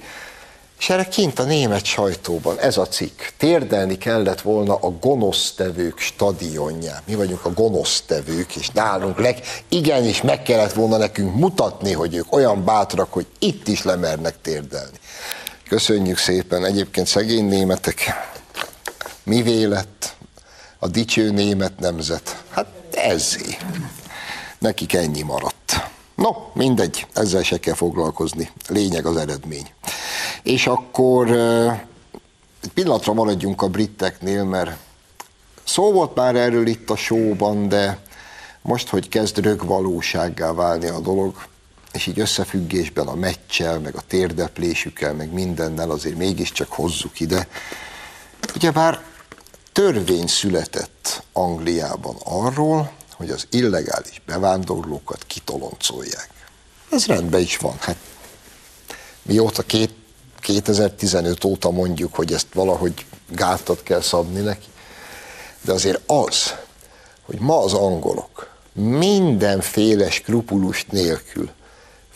és 0.83 0.89
erre 0.89 1.03
kint 1.03 1.39
a 1.39 1.43
német 1.43 1.85
sajtóban 1.85 2.59
ez 2.59 2.77
a 2.77 2.87
cikk. 2.87 3.21
Térdelni 3.37 3.97
kellett 3.97 4.41
volna 4.41 4.75
a 4.75 4.89
gonosztevők 5.01 5.99
stadionján. 5.99 7.01
Mi 7.05 7.15
vagyunk 7.15 7.45
a 7.45 7.53
gonosztevők, 7.53 8.55
és 8.55 8.69
nálunk 8.69 9.19
leg, 9.19 9.39
igenis 9.69 10.21
meg 10.21 10.41
kellett 10.41 10.73
volna 10.73 10.97
nekünk 10.97 11.35
mutatni, 11.35 11.91
hogy 11.91 12.15
ők 12.15 12.33
olyan 12.33 12.63
bátrak, 12.65 13.13
hogy 13.13 13.25
itt 13.39 13.67
is 13.67 13.83
lemernek 13.83 14.41
térdelni. 14.41 14.97
Köszönjük 15.73 16.17
szépen. 16.17 16.65
Egyébként 16.65 17.07
szegény 17.07 17.45
németek, 17.45 18.03
mi 19.23 19.41
vélet 19.41 20.15
a 20.79 20.87
dicső 20.87 21.31
német 21.31 21.79
nemzet? 21.79 22.43
Hát 22.49 22.67
ezzé. 22.91 23.57
Nekik 24.59 24.93
ennyi 24.93 25.21
maradt. 25.21 25.89
No, 26.15 26.29
mindegy, 26.53 27.07
ezzel 27.13 27.43
se 27.43 27.59
kell 27.59 27.73
foglalkozni. 27.73 28.51
Lényeg 28.67 29.05
az 29.05 29.17
eredmény. 29.17 29.67
És 30.43 30.67
akkor 30.67 31.31
egy 32.61 32.71
pillanatra 32.73 33.13
maradjunk 33.13 33.61
a 33.61 33.67
briteknél, 33.67 34.43
mert 34.43 34.77
szó 35.63 35.91
volt 35.91 36.15
már 36.15 36.35
erről 36.35 36.67
itt 36.67 36.89
a 36.89 36.95
showban, 36.95 37.69
de 37.69 37.99
most, 38.61 38.89
hogy 38.89 39.09
kezd 39.09 39.37
rögvalósággá 39.37 40.51
válni 40.51 40.87
a 40.87 40.99
dolog, 40.99 41.35
és 41.93 42.07
így 42.07 42.19
összefüggésben 42.19 43.07
a 43.07 43.15
meccsel, 43.15 43.79
meg 43.79 43.95
a 43.95 44.01
térdeplésükkel, 44.07 45.13
meg 45.13 45.31
mindennel 45.31 45.91
azért 45.91 46.17
mégiscsak 46.17 46.71
hozzuk 46.71 47.19
ide. 47.19 47.47
Ugyebár 48.55 49.03
törvény 49.71 50.27
született 50.27 51.23
Angliában 51.33 52.15
arról, 52.23 52.91
hogy 53.15 53.29
az 53.29 53.47
illegális 53.49 54.21
bevándorlókat 54.25 55.23
kitoloncolják. 55.27 56.29
Ez 56.91 57.05
rendben 57.05 57.41
is 57.41 57.57
van. 57.57 57.75
Hát 57.79 57.97
mióta 59.21 59.63
két 59.63 59.93
2015 60.39 61.43
óta 61.43 61.71
mondjuk, 61.71 62.15
hogy 62.15 62.33
ezt 62.33 62.47
valahogy 62.53 63.05
gátat 63.29 63.83
kell 63.83 64.01
szabni 64.01 64.39
neki. 64.39 64.67
De 65.61 65.71
azért 65.71 66.01
az, 66.09 66.53
hogy 67.21 67.39
ma 67.39 67.63
az 67.63 67.73
angolok 67.73 68.51
mindenféle 68.73 70.09
skrupulust 70.09 70.91
nélkül 70.91 71.49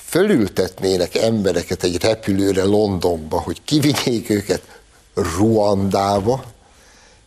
fölültetnének 0.07 1.15
embereket 1.15 1.83
egy 1.83 2.01
repülőre 2.01 2.63
Londonba, 2.63 3.41
hogy 3.41 3.61
kivigyék 3.65 4.29
őket 4.29 4.61
Ruandába, 5.13 6.43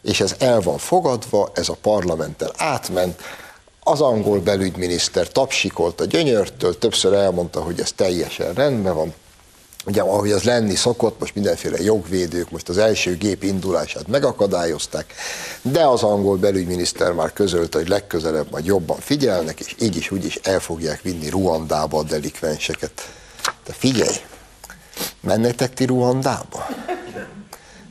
és 0.02 0.20
ez 0.20 0.34
el 0.38 0.60
van 0.60 0.78
fogadva, 0.78 1.50
ez 1.54 1.68
a 1.68 1.76
parlamenten 1.82 2.50
átment, 2.56 3.20
az 3.82 4.00
angol 4.00 4.40
belügyminiszter 4.40 5.28
tapsikolt 5.28 6.00
a 6.00 6.04
gyönyörtől, 6.04 6.78
többször 6.78 7.12
elmondta, 7.12 7.62
hogy 7.62 7.80
ez 7.80 7.92
teljesen 7.92 8.54
rendben 8.54 8.94
van, 8.94 9.14
Ugye, 9.86 10.00
ahogy 10.00 10.32
az 10.32 10.42
lenni 10.42 10.74
szokott, 10.74 11.18
most 11.20 11.34
mindenféle 11.34 11.82
jogvédők 11.82 12.50
most 12.50 12.68
az 12.68 12.78
első 12.78 13.16
gép 13.16 13.42
indulását 13.42 14.08
megakadályozták, 14.08 15.14
de 15.62 15.86
az 15.86 16.02
angol 16.02 16.36
belügyminiszter 16.36 17.12
már 17.12 17.32
közölte, 17.32 17.78
hogy 17.78 17.88
legközelebb 17.88 18.50
majd 18.50 18.64
jobban 18.64 18.98
figyelnek, 18.98 19.60
és 19.60 19.74
így 19.80 19.96
is 19.96 20.10
úgy 20.10 20.24
is 20.24 20.36
el 20.36 20.60
fogják 20.60 21.02
vinni 21.02 21.28
Ruandába 21.28 21.98
a 21.98 22.02
delikvenseket. 22.02 23.08
De 23.66 23.72
figyelj, 23.72 24.16
mennetek 25.20 25.74
ti 25.74 25.84
Ruandába? 25.84 26.66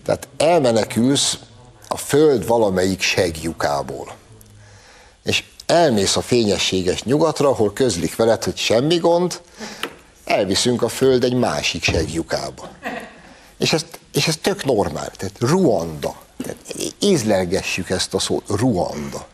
Tehát 0.05 0.27
elmenekülsz 0.37 1.37
a 1.87 1.97
föld 1.97 2.47
valamelyik 2.47 3.01
segjukából. 3.01 4.15
És 5.23 5.43
elmész 5.65 6.15
a 6.15 6.21
fényességes 6.21 7.03
nyugatra, 7.03 7.49
ahol 7.49 7.73
közlik 7.73 8.15
veled, 8.15 8.43
hogy 8.43 8.57
semmi 8.57 8.97
gond, 8.97 9.41
elviszünk 10.29 10.81
a 10.81 10.87
föld 10.87 11.23
egy 11.23 11.33
másik 11.33 11.83
segjukába. 11.83 12.69
És 13.57 13.73
ez, 13.73 13.85
és 14.13 14.27
ez 14.27 14.37
tök 14.37 14.65
normál. 14.65 15.11
Tehát 15.17 15.39
Ruanda. 15.39 16.15
Tehát 16.43 16.57
ízlelgessük 16.99 17.89
ezt 17.89 18.13
a 18.13 18.19
szót, 18.19 18.43
Ruanda. 18.47 19.27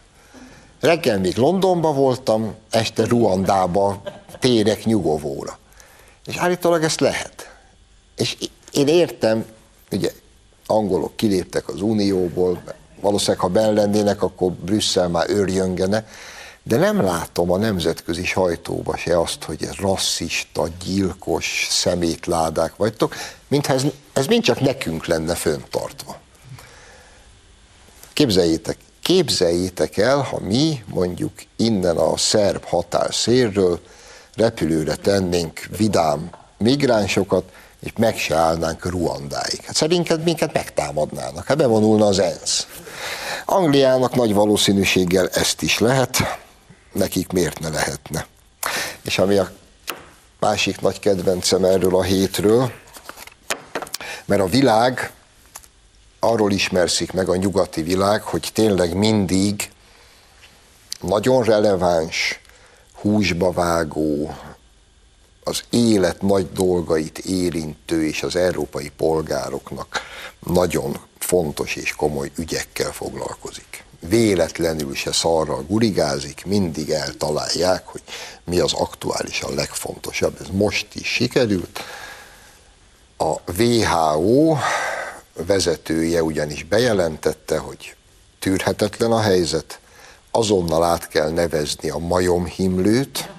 Reggel 0.80 1.20
még 1.20 1.36
Londonban 1.38 1.96
voltam, 1.96 2.56
este 2.70 3.06
Ruandába 3.06 4.02
térek 4.40 4.86
nyugovóra. 4.86 5.60
És 6.26 6.36
állítólag 6.36 6.84
ezt 6.84 7.00
lehet. 7.00 7.56
És 8.16 8.38
én 8.72 8.88
értem, 8.88 9.46
ugye 9.92 10.12
angolok 10.66 11.16
kiléptek 11.16 11.68
az 11.68 11.82
Unióból, 11.82 12.62
valószínűleg 13.02 13.40
ha 13.40 13.48
benn 13.48 13.74
lennének, 13.74 14.22
akkor 14.22 14.52
Brüsszel 14.52 15.08
már 15.08 15.30
őrjöngene, 15.30 16.08
de 16.68 16.78
nem 16.78 17.02
látom 17.02 17.52
a 17.52 17.58
nemzetközi 17.58 18.26
sajtóba 18.26 18.98
se 18.98 19.20
azt, 19.20 19.44
hogy 19.44 19.64
ez 19.64 19.76
rasszista, 19.76 20.68
gyilkos 20.86 21.68
szemétládák 21.70 22.76
vagytok, 22.76 23.16
mintha 23.48 23.74
ez, 23.74 23.84
ez 24.14 24.26
mind 24.26 24.44
csak 24.44 24.60
nekünk 24.60 25.06
lenne 25.06 25.36
föntartva. 25.36 26.20
Képzeljétek, 28.14 28.78
képzeljétek 29.02 29.98
el, 29.98 30.18
ha 30.18 30.40
mi 30.40 30.84
mondjuk 30.88 31.32
innen 31.56 31.98
a 31.98 32.18
szerb 32.18 32.64
határszérről 32.64 33.80
repülőre 34.36 34.96
tennénk 34.96 35.68
vidám 35.78 36.30
migránsokat, 36.58 37.44
és 37.80 37.92
meg 37.98 38.18
se 38.18 38.36
állnánk 38.36 38.86
Ruandáig. 38.86 39.62
Hát 39.66 39.76
szerinted 39.76 40.24
minket 40.24 40.54
megtámadnának, 40.54 41.46
hát 41.46 41.58
bevonulna 41.58 42.06
az 42.06 42.20
ENSZ. 42.20 42.68
Angliának 43.46 44.16
nagy 44.16 44.34
valószínűséggel 44.34 45.30
ezt 45.30 45.62
is 45.62 45.80
lehet, 45.80 46.18
nekik 46.96 47.32
miért 47.32 47.60
ne 47.60 47.70
lehetne. 47.70 48.28
És 49.02 49.18
ami 49.18 49.38
a 49.38 49.52
másik 50.40 50.82
nagy 50.82 51.00
kedvencem 51.00 51.64
erről 51.64 51.96
a 51.96 52.04
hétről, 52.04 52.72
mert 54.26 54.42
a 54.42 54.48
világ, 54.48 55.12
arról 56.20 56.52
ismerszik 56.52 57.12
meg 57.12 57.30
a 57.30 57.36
nyugati 57.36 57.82
világ, 57.82 58.22
hogy 58.22 58.50
tényleg 58.54 58.94
mindig 58.94 59.72
nagyon 61.02 61.44
releváns, 61.44 62.40
húsba 62.94 63.52
vágó, 63.52 64.36
az 65.44 65.64
élet 65.70 66.22
nagy 66.22 66.52
dolgait 66.52 67.18
érintő 67.18 68.06
és 68.06 68.24
az 68.24 68.36
európai 68.36 68.92
polgároknak 68.98 70.02
nagyon 70.40 71.00
fontos 71.20 71.76
és 71.76 71.92
komoly 71.96 72.32
ügyekkel 72.36 72.92
foglalkozik. 72.92 73.85
Véletlenül 74.00 74.96
se 74.96 75.12
szarral 75.12 75.66
gurigázik, 75.68 76.46
mindig 76.46 76.90
eltalálják, 76.90 77.88
hogy 77.88 78.02
mi 78.44 78.60
az 78.60 78.74
aktuálisan 78.74 79.54
legfontosabb. 79.54 80.38
Ez 80.42 80.48
most 80.52 80.88
is 80.94 81.08
sikerült. 81.08 81.80
A 83.18 83.52
WHO 83.62 84.58
vezetője 85.46 86.24
ugyanis 86.24 86.64
bejelentette, 86.64 87.58
hogy 87.58 87.96
tűrhetetlen 88.40 89.12
a 89.12 89.22
helyzet, 89.22 89.80
azonnal 90.32 90.84
át 90.84 91.08
kell 91.08 91.30
nevezni 91.30 91.90
a 91.90 91.98
majomhimlőt, 91.98 93.30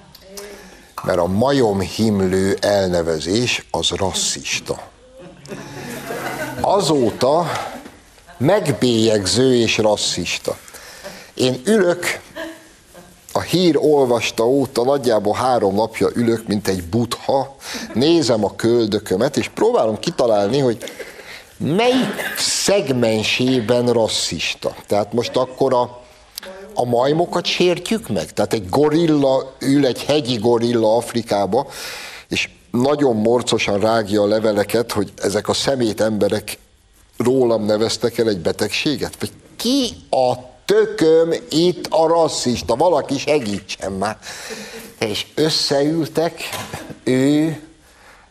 mert 1.03 1.17
a 1.17 1.27
majomhimlő 1.27 2.57
elnevezés 2.61 3.67
az 3.71 3.89
rasszista. 3.89 4.87
Azóta 6.61 7.45
megbélyegző 8.37 9.55
és 9.55 9.77
rasszista. 9.77 10.57
Én 11.33 11.61
ülök, 11.65 12.19
a 13.33 13.41
hír 13.41 13.77
olvasta 13.77 14.47
óta 14.47 14.83
nagyjából 14.83 15.33
három 15.33 15.75
napja 15.75 16.09
ülök, 16.13 16.47
mint 16.47 16.67
egy 16.67 16.83
butha, 16.83 17.55
nézem 17.93 18.43
a 18.43 18.55
köldökömet, 18.55 19.37
és 19.37 19.49
próbálom 19.49 19.99
kitalálni, 19.99 20.59
hogy 20.59 20.77
melyik 21.57 22.35
szegmensében 22.37 23.85
rasszista. 23.85 24.75
Tehát 24.87 25.13
most 25.13 25.35
akkor 25.35 25.73
a 25.73 26.05
a 26.79 26.85
majmokat 26.85 27.45
sértjük 27.45 28.07
meg? 28.07 28.33
Tehát 28.33 28.53
egy 28.53 28.69
gorilla 28.69 29.53
ül, 29.59 29.85
egy 29.85 30.03
hegyi 30.03 30.35
gorilla 30.35 30.95
Afrikába, 30.95 31.67
és 32.29 32.49
nagyon 32.71 33.15
morcosan 33.15 33.79
rágja 33.79 34.21
a 34.21 34.27
leveleket, 34.27 34.91
hogy 34.91 35.13
ezek 35.15 35.47
a 35.47 35.53
szemét 35.53 36.01
emberek 36.01 36.57
rólam 37.17 37.65
neveztek 37.65 38.17
el 38.17 38.29
egy 38.29 38.39
betegséget? 38.39 39.19
Vagy 39.19 39.31
ki 39.55 39.89
a 40.09 40.33
tököm 40.65 41.33
itt 41.49 41.87
a 41.89 42.07
rasszista? 42.07 42.75
Valaki 42.75 43.17
segítsen 43.17 43.91
már. 43.91 44.17
És 44.99 45.25
összeültek, 45.35 46.41
ő, 47.03 47.61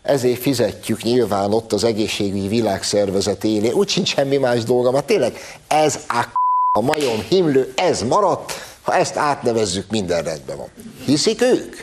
ezért 0.02 0.40
fizetjük 0.40 1.02
nyilván 1.02 1.52
ott 1.52 1.72
az 1.72 1.84
egészségügyi 1.84 2.48
világszervezet 2.48 3.44
élén. 3.44 3.72
Úgy 3.72 3.88
sincs 3.88 4.08
semmi 4.08 4.36
más 4.36 4.64
dolga, 4.64 4.90
mert 4.90 5.06
tényleg 5.06 5.38
ez 5.68 5.98
a 6.08 6.44
a 6.76 6.80
majom 6.80 7.20
himlő, 7.28 7.72
ez 7.76 8.02
maradt, 8.02 8.52
ha 8.82 8.94
ezt 8.94 9.16
átnevezzük, 9.16 9.90
minden 9.90 10.22
rendben 10.22 10.56
van. 10.56 10.68
Hiszik 11.04 11.42
ők? 11.42 11.76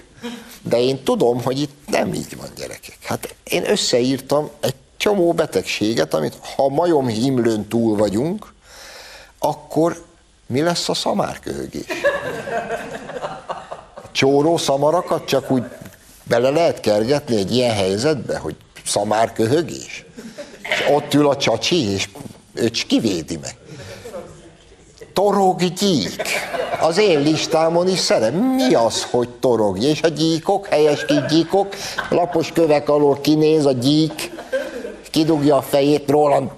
De 0.61 0.79
én 0.79 1.03
tudom, 1.03 1.43
hogy 1.43 1.59
itt 1.59 1.75
nem 1.87 2.13
így 2.13 2.37
van, 2.37 2.47
gyerekek. 2.57 2.97
Hát 3.03 3.35
én 3.43 3.69
összeírtam 3.69 4.49
egy 4.59 4.75
csomó 5.03 5.33
betegséget, 5.33 6.13
amit 6.13 6.37
ha 6.55 6.69
majom 6.69 7.07
himlőn 7.07 7.67
túl 7.67 7.97
vagyunk, 7.97 8.53
akkor 9.39 10.03
mi 10.45 10.61
lesz 10.61 10.89
a 10.89 10.93
szamárköhögés? 10.93 11.85
Csóró 14.11 14.57
szamarakat 14.57 15.25
csak 15.25 15.51
úgy 15.51 15.63
bele 16.23 16.49
lehet 16.49 16.79
kergetni 16.79 17.35
egy 17.35 17.55
ilyen 17.55 17.75
helyzetbe, 17.75 18.37
hogy 18.37 18.55
szamárköhögés? 18.85 20.05
És 20.61 20.85
ott 20.91 21.13
ül 21.13 21.29
a 21.29 21.37
csacsi, 21.37 21.91
és 21.91 22.09
ő 22.53 22.69
kivédi 22.69 23.37
meg 23.41 23.55
gyík. 25.79 26.21
Az 26.81 26.97
én 26.97 27.19
listámon 27.21 27.87
is 27.87 27.99
szerep. 27.99 28.33
Mi 28.33 28.73
az, 28.73 29.03
hogy 29.03 29.29
torog? 29.29 29.83
És 29.83 30.01
a 30.01 30.07
gyíkok, 30.07 30.65
helyes 30.65 31.05
gyíkok, 31.29 31.75
lapos 32.09 32.51
kövek 32.51 32.89
alól 32.89 33.21
kinéz 33.21 33.65
a 33.65 33.71
gyík, 33.71 34.31
kidugja 35.13 35.55
a 35.55 35.61
fejét, 35.61 36.09
rólam 36.09 36.51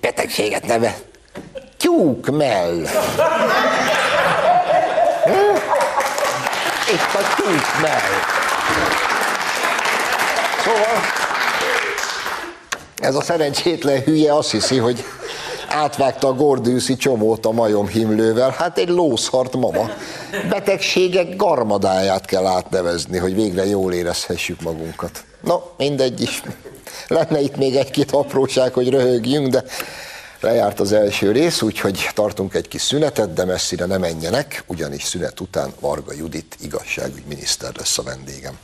betegséget 0.00 0.66
neve. 0.66 0.98
Tyúk 1.76 2.30
mell. 2.30 2.74
Itt 6.92 7.14
a 7.14 7.34
tyúk 7.36 7.80
mell. 7.82 8.10
Szóval 10.64 11.02
ez 13.00 13.14
a 13.14 13.22
szerencsétlen 13.22 14.02
hülye 14.02 14.34
azt 14.34 14.50
hiszi, 14.50 14.76
hogy 14.76 15.04
átvágta 15.68 16.28
a 16.28 16.32
gordűszi 16.32 16.96
csomót 16.96 17.46
a 17.46 17.50
majom 17.50 17.86
himlővel, 17.86 18.54
hát 18.58 18.78
egy 18.78 18.88
lószart 18.88 19.56
mama. 19.56 19.90
Betegségek 20.48 21.36
garmadáját 21.36 22.24
kell 22.24 22.46
átnevezni, 22.46 23.18
hogy 23.18 23.34
végre 23.34 23.66
jól 23.66 23.92
érezhessük 23.92 24.60
magunkat. 24.60 25.24
No, 25.40 25.60
mindegy 25.76 26.20
is. 26.20 26.42
Lenne 27.10 27.40
itt 27.40 27.56
még 27.56 27.76
egy-két 27.76 28.10
apróság, 28.10 28.72
hogy 28.72 28.88
röhögjünk, 28.88 29.48
de 29.48 29.64
lejárt 30.40 30.80
az 30.80 30.92
első 30.92 31.32
rész, 31.32 31.62
úgyhogy 31.62 32.08
tartunk 32.14 32.54
egy 32.54 32.68
kis 32.68 32.82
szünetet, 32.82 33.32
de 33.32 33.44
messzire 33.44 33.84
ne 33.84 33.98
menjenek, 33.98 34.64
ugyanis 34.66 35.04
szünet 35.04 35.40
után 35.40 35.72
Varga 35.80 36.12
Judit 36.12 36.56
igazságügyminiszter 36.60 37.72
lesz 37.76 37.98
a 37.98 38.02
vendégem. 38.02 38.58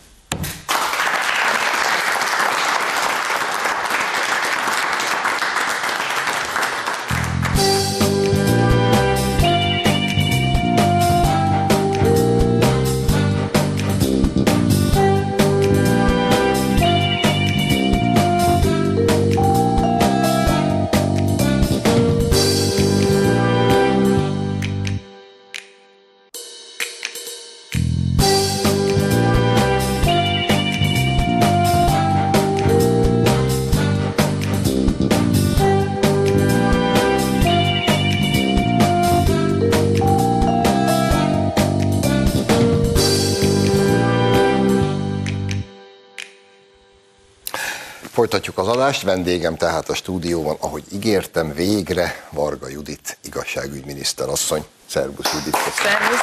Folytatjuk 48.16 48.58
az 48.58 48.68
adást, 48.68 49.02
vendégem 49.02 49.56
tehát 49.56 49.88
a 49.88 49.94
stúdióban, 49.94 50.56
ahogy 50.60 50.82
ígértem, 50.92 51.54
végre 51.54 52.26
Varga 52.30 52.68
Judit, 52.68 53.18
igazságügyminiszter 53.22 54.28
asszony. 54.28 54.64
Szervusz 54.86 55.32
Judit! 55.32 55.56
Szervusz, 55.56 56.20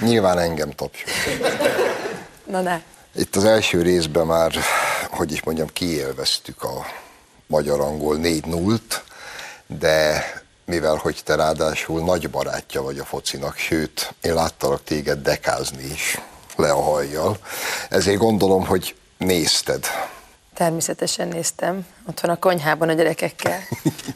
Nyilván 0.00 0.38
engem 0.38 0.70
tapsol. 0.70 1.12
Na 2.44 2.60
ne. 2.60 2.80
Itt 3.16 3.36
az 3.36 3.44
első 3.44 3.82
részben 3.82 4.26
már, 4.26 4.52
hogy 5.10 5.32
is 5.32 5.42
mondjam, 5.42 5.68
kiélveztük 5.72 6.62
a 6.62 6.86
magyar-angol 7.46 8.18
4-0-t, 8.22 9.00
de 9.66 10.24
mivel 10.64 10.96
hogy 10.96 11.20
te 11.24 11.34
ráadásul 11.34 12.04
nagy 12.04 12.30
barátja 12.30 12.82
vagy 12.82 12.98
a 12.98 13.04
focinak, 13.04 13.56
sőt, 13.56 14.14
én 14.22 14.34
láttalak 14.34 14.84
téged 14.84 15.18
dekázni 15.22 15.84
is 15.84 16.18
le 16.56 16.70
a 16.70 16.82
hajjal, 16.82 17.38
ezért 17.88 18.18
gondolom, 18.18 18.66
hogy 18.66 18.96
nézted. 19.18 19.86
Természetesen 20.54 21.28
néztem, 21.28 21.86
ott 22.08 22.20
a 22.20 22.36
konyhában 22.36 22.88
a 22.88 22.92
gyerekekkel. 22.92 23.60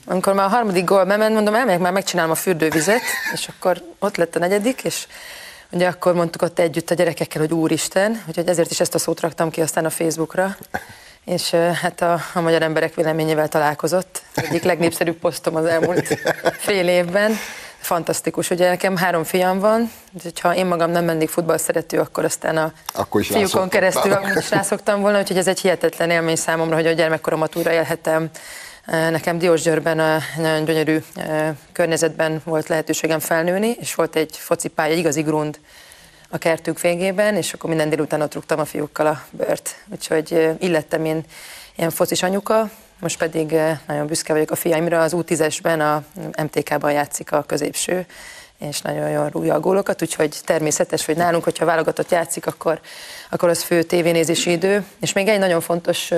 Amikor 0.07 0.33
már 0.33 0.47
a 0.47 0.49
harmadik 0.49 0.85
gól 0.85 1.05
bement, 1.05 1.35
mondom, 1.35 1.55
elmegyek 1.55 1.81
már 1.81 1.93
megcsinálom 1.93 2.31
a 2.31 2.35
fürdővizet, 2.35 3.01
és 3.33 3.49
akkor 3.49 3.83
ott 3.99 4.17
lett 4.17 4.37
a 4.37 4.39
negyedik, 4.39 4.85
és 4.85 5.07
ugye 5.71 5.89
akkor 5.89 6.15
mondtuk 6.15 6.43
ott 6.43 6.59
együtt 6.59 6.91
a 6.91 6.95
gyerekekkel, 6.95 7.41
hogy 7.41 7.53
úristen, 7.53 8.23
úgyhogy 8.29 8.49
ezért 8.49 8.71
is 8.71 8.81
ezt 8.81 8.95
a 8.95 8.99
szót 8.99 9.21
raktam 9.21 9.51
ki 9.51 9.61
aztán 9.61 9.85
a 9.85 9.91
Facebookra, 9.91 10.57
és 11.29 11.51
hát 11.51 12.01
a, 12.01 12.21
a 12.35 12.41
magyar 12.41 12.63
emberek 12.63 12.95
véleményével 12.95 13.49
találkozott. 13.49 14.23
Egyik 14.35 14.63
legnépszerűbb 14.63 15.17
posztom 15.17 15.57
az 15.57 15.65
elmúlt 15.65 16.19
fél 16.59 16.89
évben. 16.89 17.33
Fantasztikus, 17.79 18.51
ugye 18.51 18.69
nekem 18.69 18.97
három 18.97 19.25
fiam 19.25 19.59
van, 19.59 19.93
úgyhogy 20.13 20.41
ha 20.41 20.55
én 20.55 20.67
magam 20.67 20.91
nem 20.91 21.05
mennék 21.05 21.29
futball 21.29 21.57
szerető, 21.57 21.99
akkor 21.99 22.25
aztán 22.25 22.57
a 22.57 22.73
akkor 22.93 23.25
fiúkon 23.25 23.69
keresztül 23.69 24.13
amúgy 24.13 24.37
is 24.37 24.51
rászoktam 24.51 25.01
volna, 25.01 25.19
úgyhogy 25.19 25.37
ez 25.37 25.47
egy 25.47 25.61
hihetetlen 25.61 26.11
élmény 26.11 26.37
számomra, 26.37 26.75
hogy 26.75 26.87
a 26.87 26.93
gyermekkoromat 26.93 27.57
újra 27.57 27.73
élhetem. 27.73 28.31
Nekem 28.87 29.39
Diósgyőrben 29.39 29.99
a 29.99 30.19
nagyon 30.37 30.65
gyönyörű 30.65 30.99
környezetben 31.73 32.41
volt 32.45 32.69
lehetőségem 32.69 33.19
felnőni, 33.19 33.77
és 33.81 33.95
volt 33.95 34.17
egy 34.17 34.37
focipálya, 34.37 34.93
egy 34.93 34.99
igazi 34.99 35.23
grund 35.23 35.59
a 36.31 36.39
kertünk 36.39 36.81
végében, 36.81 37.37
és 37.37 37.53
akkor 37.53 37.69
minden 37.69 37.89
délután 37.89 38.21
ott 38.21 38.35
rúgtam 38.35 38.59
a 38.59 38.65
fiúkkal 38.65 39.07
a 39.07 39.23
bört. 39.31 39.77
Úgyhogy 39.93 40.57
illettem 40.59 41.05
én 41.05 41.25
ilyen 41.77 41.91
focis 41.91 42.23
anyuka, 42.23 42.71
most 43.01 43.19
pedig 43.19 43.57
nagyon 43.87 44.07
büszke 44.07 44.33
vagyok 44.33 44.51
a 44.51 44.57
fiaimra. 44.57 45.03
Az 45.03 45.13
U10-esben 45.17 45.81
a 45.81 46.21
MTK-ban 46.43 46.93
játszik 46.93 47.33
a 47.33 47.43
középső, 47.43 48.07
és 48.59 48.81
nagyon 48.81 49.11
jól 49.11 49.29
rúgja 49.29 49.55
a 49.55 49.61
gólokat, 49.61 50.03
úgyhogy 50.03 50.37
természetes, 50.45 51.05
hogy 51.05 51.17
nálunk, 51.17 51.45
hogyha 51.45 51.65
válogatott 51.65 52.11
játszik, 52.11 52.47
akkor, 52.47 52.81
akkor 53.31 53.49
az 53.49 53.63
fő 53.63 53.83
tévénézési 53.83 54.51
idő. 54.51 54.85
És 55.01 55.13
még 55.13 55.29
egy 55.29 55.39
nagyon 55.39 55.61
fontos 55.61 56.11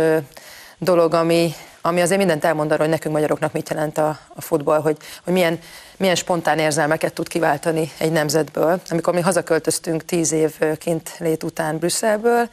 dolog, 0.80 1.14
ami, 1.14 1.54
ami 1.80 2.00
azért 2.00 2.18
mindent 2.18 2.44
elmond 2.44 2.70
arról, 2.70 2.86
hogy 2.86 2.94
nekünk 2.94 3.14
magyaroknak 3.14 3.52
mit 3.52 3.68
jelent 3.68 3.98
a, 3.98 4.18
a 4.34 4.40
futball, 4.40 4.80
hogy, 4.80 4.96
hogy 5.24 5.32
milyen, 5.32 5.58
milyen 5.96 6.14
spontán 6.14 6.58
érzelmeket 6.58 7.12
tud 7.12 7.28
kiváltani 7.28 7.90
egy 7.98 8.12
nemzetből. 8.12 8.80
Amikor 8.88 9.14
mi 9.14 9.20
hazaköltöztünk 9.20 10.04
tíz 10.04 10.32
év 10.32 10.58
kint 10.78 11.14
lét 11.18 11.42
után 11.42 11.78
Brüsszelből, 11.78 12.48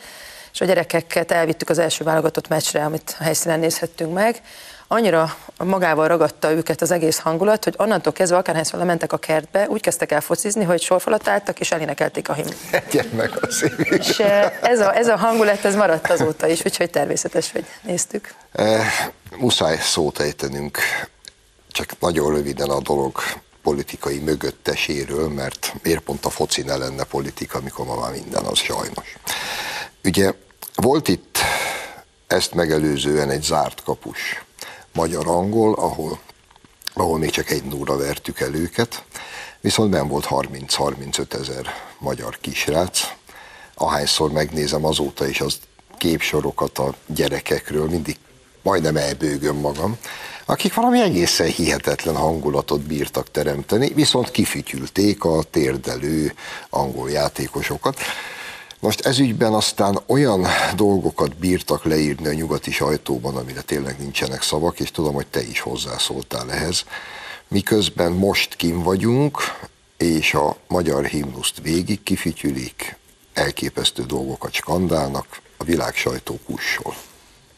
és 0.54 0.62
a 0.62 0.66
gyerekeket 0.66 1.32
elvittük 1.32 1.70
az 1.70 1.78
első 1.78 2.04
válogatott 2.04 2.48
meccsre, 2.48 2.84
amit 2.84 3.16
a 3.20 3.24
helyszínen 3.24 3.60
nézhettünk 3.60 4.14
meg, 4.14 4.42
annyira 4.88 5.36
magával 5.58 6.08
ragadta 6.08 6.52
őket 6.52 6.82
az 6.82 6.92
egész 6.92 7.18
hangulat, 7.18 7.64
hogy 7.64 7.74
onnantól 7.78 8.14
kezdve 8.14 8.38
akárhányszor 8.38 8.80
lementek 8.80 9.14
a 9.14 9.18
kertbe, 9.18 9.68
úgy 9.70 9.82
kezdtek 9.82 10.12
el 10.12 10.22
focizni, 10.22 10.64
hogy 10.64 10.82
sorfalat 10.82 11.28
álltak 11.28 11.60
és 11.60 11.72
elénekelték 11.72 12.30
a 12.30 12.34
himnuszt. 12.34 13.14
meg 13.16 13.32
a 13.42 13.48
És 13.90 14.20
ez 14.62 14.80
a, 14.80 14.96
ez 14.96 15.08
a 15.08 15.16
hangulat, 15.16 15.66
ez 15.66 15.76
maradt 15.76 16.10
azóta 16.10 16.48
is, 16.48 16.66
úgyhogy 16.66 16.90
természetes, 16.90 17.52
hogy 17.52 17.66
néztük. 17.82 18.34
E, 18.52 18.82
muszáj 19.38 19.78
szót 19.82 20.20
ejtenünk, 20.20 20.78
csak 21.72 22.00
nagyon 22.00 22.34
röviden 22.34 22.70
a 22.70 22.80
dolog 22.82 23.18
politikai 23.64 24.20
mögötteséről, 24.20 25.30
mert 25.30 25.74
miért 25.84 26.00
pont 26.00 26.26
a 26.26 26.30
foci 26.30 26.62
ne 26.62 26.76
lenne 26.76 27.04
politika, 27.04 27.58
amikor 27.58 27.86
ma 27.86 28.00
már 28.00 28.12
minden 28.12 28.44
az 28.44 28.58
sajnos. 28.58 29.18
Ugye 30.04 30.34
volt 30.76 31.08
itt 31.08 31.38
ezt 32.28 32.54
megelőzően 32.54 33.30
egy 33.30 33.44
zárt 33.44 33.84
kapus 33.84 34.46
magyar-angol, 34.94 35.74
ahol, 35.74 36.20
ahol 36.94 37.18
még 37.18 37.30
csak 37.30 37.50
egy 37.50 37.64
nulla 37.64 37.98
vertük 37.98 38.40
el 38.40 38.54
őket, 38.56 39.04
viszont 39.62 39.90
ben 39.90 40.08
volt 40.08 40.28
30-35 40.30 41.34
ezer 41.34 41.66
magyar 42.00 42.38
kisrác. 42.42 43.14
Ahányszor 43.76 44.32
megnézem 44.32 44.86
azóta 44.86 45.28
is 45.28 45.42
az 45.42 45.60
képsorokat 45.98 46.78
a 46.78 46.94
gyerekekről, 47.06 47.90
mindig 47.90 48.18
majdnem 48.62 48.98
elbőgöm 48.98 49.56
magam, 49.56 49.98
akik 50.46 50.74
valami 50.74 51.02
egészen 51.02 51.48
hihetetlen 51.48 52.16
hangulatot 52.16 52.82
bírtak 52.82 53.32
teremteni, 53.32 53.94
viszont 53.94 54.32
kifütyülték 54.32 55.24
a 55.24 55.44
térdelő 55.52 56.34
angol 56.70 57.10
játékosokat. 57.10 58.00
Most 58.80 59.06
ezügyben 59.06 59.54
aztán 59.54 60.00
olyan 60.06 60.46
dolgokat 60.76 61.36
bírtak 61.36 61.84
leírni 61.84 62.28
a 62.28 62.34
nyugati 62.34 62.72
sajtóban, 62.72 63.38
amire 63.38 63.62
tényleg 63.62 64.00
nincsenek 64.00 64.42
szavak, 64.42 64.80
és 64.80 64.92
tudom, 64.92 65.14
hogy 65.14 65.28
te 65.28 65.42
is 65.42 65.60
hozzászóltál 65.60 66.52
ehhez. 66.52 66.84
Miközben 67.48 68.12
most 68.12 68.56
kim 68.56 68.84
vagyunk, 68.84 69.38
és 69.98 70.34
a 70.34 70.58
magyar 70.68 71.06
himnuszt 71.06 71.62
végig 71.62 72.04
kifityülik, 72.04 72.96
elképesztő 73.34 74.04
dolgokat 74.04 74.54
skandálnak, 74.54 75.42
a 75.58 75.64
világ 75.64 75.96
sajtó 75.96 76.40
kussol. 76.46 76.96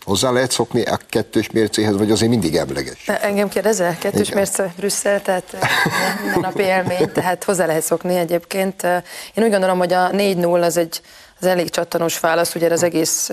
Hozzá 0.09 0.31
lehet 0.31 0.51
szokni 0.51 0.83
a 0.83 0.99
kettős 1.09 1.49
mércéhez, 1.51 1.97
vagy 1.97 2.11
azért 2.11 2.29
mindig 2.29 2.55
emleges? 2.55 3.07
Engem 3.07 3.49
kérdezel? 3.49 3.97
Kettős 3.97 4.27
Igen. 4.27 4.37
mérce 4.37 4.73
Brüsszel, 4.77 5.21
tehát 5.21 5.57
minden 6.21 6.39
nap 6.39 6.59
élmény, 6.59 7.11
tehát 7.11 7.43
hozzá 7.43 7.65
lehet 7.65 7.83
szokni 7.83 8.17
egyébként. 8.17 8.83
Én 9.33 9.43
úgy 9.43 9.49
gondolom, 9.49 9.77
hogy 9.77 9.93
a 9.93 10.09
4-0 10.09 10.61
az 10.61 10.77
egy 10.77 11.01
az 11.39 11.45
elég 11.45 11.69
csattanós 11.69 12.19
válasz 12.19 12.55
ugye 12.55 12.71
az 12.71 12.83
egész 12.83 13.29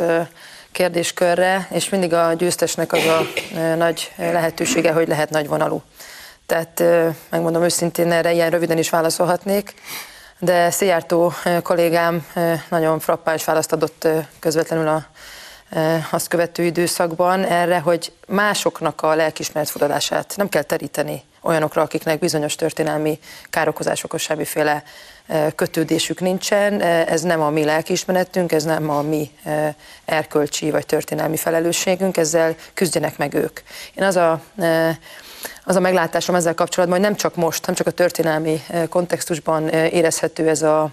kérdéskörre, 0.72 1.68
és 1.70 1.88
mindig 1.88 2.12
a 2.12 2.32
győztesnek 2.32 2.92
az 2.92 3.04
a 3.04 3.26
nagy 3.76 4.12
lehetősége, 4.16 4.92
hogy 4.92 5.08
lehet 5.08 5.30
nagy 5.30 5.48
vonalú. 5.48 5.82
Tehát 6.46 6.82
megmondom 7.30 7.62
őszintén, 7.62 8.12
erre 8.12 8.32
ilyen 8.32 8.50
röviden 8.50 8.78
is 8.78 8.90
válaszolhatnék, 8.90 9.74
de 10.38 10.70
Szijjártó 10.70 11.32
kollégám 11.62 12.26
nagyon 12.68 12.98
frappáns 12.98 13.44
választ 13.44 13.72
adott 13.72 14.08
közvetlenül 14.38 14.88
a 14.88 15.06
azt 16.10 16.28
követő 16.28 16.62
időszakban 16.62 17.44
erre, 17.44 17.78
hogy 17.78 18.12
másoknak 18.26 19.02
a 19.02 19.14
lelkismeret 19.14 19.70
furdalását 19.70 20.34
nem 20.36 20.48
kell 20.48 20.62
teríteni 20.62 21.22
olyanokra, 21.42 21.82
akiknek 21.82 22.18
bizonyos 22.18 22.54
történelmi 22.54 23.18
károkozásokhoz 23.50 24.20
semmiféle 24.20 24.82
kötődésük 25.54 26.20
nincsen, 26.20 26.80
ez 26.82 27.22
nem 27.22 27.40
a 27.40 27.50
mi 27.50 27.64
lelkiismeretünk, 27.64 28.52
ez 28.52 28.64
nem 28.64 28.90
a 28.90 29.02
mi 29.02 29.30
erkölcsi 30.04 30.70
vagy 30.70 30.86
történelmi 30.86 31.36
felelősségünk, 31.36 32.16
ezzel 32.16 32.54
küzdjenek 32.74 33.16
meg 33.16 33.34
ők. 33.34 33.60
Én 33.94 34.04
az 34.04 34.16
a 34.16 34.40
az 35.68 35.76
a 35.76 35.80
meglátásom 35.80 36.34
ezzel 36.34 36.54
kapcsolatban, 36.54 36.98
hogy 36.98 37.08
nem 37.08 37.16
csak 37.16 37.34
most, 37.34 37.66
nem 37.66 37.74
csak 37.74 37.86
a 37.86 37.90
történelmi 37.90 38.62
kontextusban 38.88 39.68
érezhető 39.68 40.48
ez 40.48 40.62
a, 40.62 40.90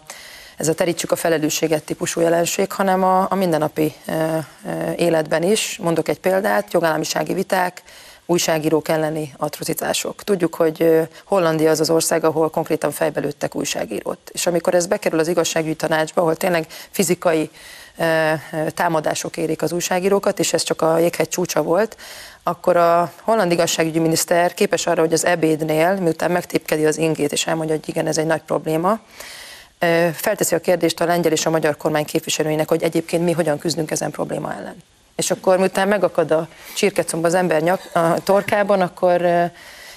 ez 0.64 0.70
a 0.70 0.74
terítsük 0.74 1.12
a 1.12 1.16
felelősséget 1.16 1.84
típusú 1.84 2.22
jelenség, 2.22 2.72
hanem 2.72 3.04
a, 3.04 3.28
a 3.30 3.36
mindennapi 3.36 3.94
életben 4.96 5.44
is. 5.44 5.78
Mondok 5.82 6.08
egy 6.08 6.20
példát, 6.20 6.74
jogállamisági 6.74 7.34
viták, 7.34 7.82
újságírók 8.26 8.88
elleni 8.88 9.34
atrocitások. 9.38 10.24
Tudjuk, 10.24 10.56
hogy 10.56 11.08
Hollandia 11.26 11.70
az 11.70 11.80
az 11.80 11.90
ország, 11.90 12.24
ahol 12.24 12.50
konkrétan 12.50 12.92
fejbelőttek 12.92 13.56
újságírót. 13.56 14.30
És 14.32 14.48
amikor 14.48 14.74
ez 14.74 14.88
bekerül 14.88 15.20
az 15.20 15.28
igazságügyi 15.28 15.76
tanácsba, 15.76 16.22
ahol 16.22 16.36
tényleg 16.36 16.66
fizikai 16.90 17.50
támadások 18.74 19.38
érik 19.38 19.62
az 19.62 19.72
újságírókat, 19.72 20.40
és 20.40 20.54
ez 20.54 20.64
csak 20.64 20.82
a 20.82 20.98
jéghegy 20.98 21.30
csúcsa 21.30 21.62
volt, 21.62 21.98
akkor 22.44 22.78
a 22.78 23.12
holland 23.22 23.52
igazságügyi 23.52 24.00
miniszter 24.00 24.54
képes 24.54 24.88
arra, 24.88 25.02
hogy 25.02 25.14
az 25.14 25.26
ebédnél, 25.26 25.96
miután 25.96 26.32
megtépkedi 26.32 26.86
az 26.86 26.98
ingét, 26.98 27.32
és 27.32 27.48
elmondja, 27.48 27.76
hogy 27.76 27.90
igen, 27.90 28.08
ez 28.08 28.18
egy 28.18 28.26
nagy 28.26 28.42
probléma, 28.42 29.00
felteszi 30.14 30.56
a 30.56 30.60
kérdést 30.60 31.02
a 31.02 31.06
lengyel 31.06 31.32
és 31.32 31.46
a 31.46 31.50
magyar 31.50 31.78
kormány 31.78 32.06
képviselőinek, 32.06 32.70
hogy 32.70 32.84
egyébként 32.84 33.24
mi 33.24 33.32
hogyan 33.32 33.58
küzdünk 33.58 33.92
ezen 33.92 34.12
probléma 34.12 34.54
ellen. 34.54 34.76
És 35.16 35.32
akkor, 35.32 35.58
miután 35.58 35.88
megakad 35.88 36.32
a 36.32 36.48
csirkecomba 36.76 37.28
az 37.28 37.34
ember 37.34 37.62
nyak, 37.62 37.90
a 37.94 38.24
torkában, 38.24 38.82
akkor 38.82 39.22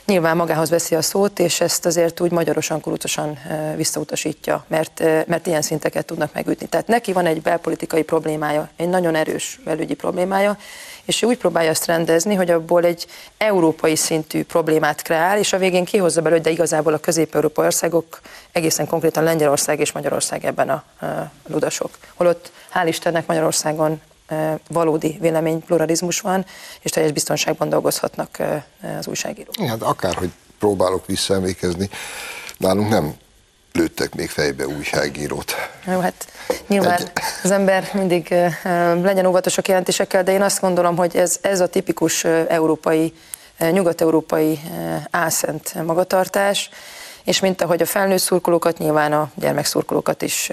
nyilván 0.06 0.36
magához 0.36 0.70
veszi 0.70 0.94
a 0.94 1.02
szót, 1.02 1.38
és 1.38 1.60
ezt 1.60 1.86
azért 1.86 2.20
úgy 2.20 2.30
magyarosan, 2.30 2.80
kurucosan 2.80 3.38
visszautasítja, 3.76 4.64
mert, 4.68 5.02
mert 5.26 5.46
ilyen 5.46 5.62
szinteket 5.62 6.06
tudnak 6.06 6.32
megütni. 6.32 6.66
Tehát 6.66 6.86
neki 6.86 7.12
van 7.12 7.26
egy 7.26 7.42
belpolitikai 7.42 8.02
problémája, 8.02 8.68
egy 8.76 8.88
nagyon 8.88 9.14
erős 9.14 9.60
belügyi 9.64 9.94
problémája, 9.94 10.58
és 11.04 11.22
ő 11.22 11.26
úgy 11.26 11.38
próbálja 11.38 11.70
ezt 11.70 11.86
rendezni, 11.86 12.34
hogy 12.34 12.50
abból 12.50 12.84
egy 12.84 13.06
európai 13.38 13.96
szintű 13.96 14.44
problémát 14.44 15.02
kreál, 15.02 15.38
és 15.38 15.52
a 15.52 15.58
végén 15.58 15.84
kihozza 15.84 16.22
belőle, 16.22 16.40
de 16.40 16.50
igazából 16.50 16.94
a 16.94 16.98
közép-európai 16.98 17.64
országok, 17.64 18.20
egészen 18.52 18.86
konkrétan 18.86 19.24
Lengyelország 19.24 19.80
és 19.80 19.92
Magyarország 19.92 20.44
ebben 20.44 20.68
a, 20.68 20.84
a 21.06 21.30
ludasok. 21.46 21.98
Holott 22.14 22.52
hál' 22.74 22.86
Istennek 22.86 23.26
Magyarországon 23.26 24.00
valódi 24.68 25.16
véleménypluralizmus 25.20 26.20
van, 26.20 26.46
és 26.80 26.90
teljes 26.90 27.12
biztonságban 27.12 27.68
dolgozhatnak 27.68 28.38
az 28.98 29.06
újságírók. 29.06 29.56
Hát 29.56 29.82
akárhogy 29.82 30.30
próbálok 30.58 31.06
visszaemlékezni, 31.06 31.90
nálunk 32.56 32.88
nem 32.88 33.14
lőttek 33.72 34.14
még 34.14 34.30
fejbe 34.30 34.66
újságírót. 34.66 35.54
Jó, 35.86 35.98
hát 35.98 36.26
nyilván 36.66 37.00
Egy... 37.00 37.10
az 37.42 37.50
ember 37.50 37.90
mindig 37.92 38.34
legyen 39.02 39.26
óvatos 39.26 39.58
a 39.58 39.62
jelentésekkel, 39.66 40.22
de 40.22 40.32
én 40.32 40.42
azt 40.42 40.60
gondolom, 40.60 40.96
hogy 40.96 41.16
ez, 41.16 41.38
ez 41.40 41.60
a 41.60 41.66
tipikus 41.66 42.24
európai, 42.24 43.14
nyugat-európai 43.58 44.60
álszent 45.10 45.74
magatartás, 45.84 46.70
és 47.24 47.40
mint 47.40 47.62
ahogy 47.62 47.82
a 47.82 47.86
felnőtt 47.86 48.20
szurkolókat, 48.20 48.78
nyilván 48.78 49.12
a 49.12 49.30
gyermekszurkolókat 49.34 50.22
is 50.22 50.52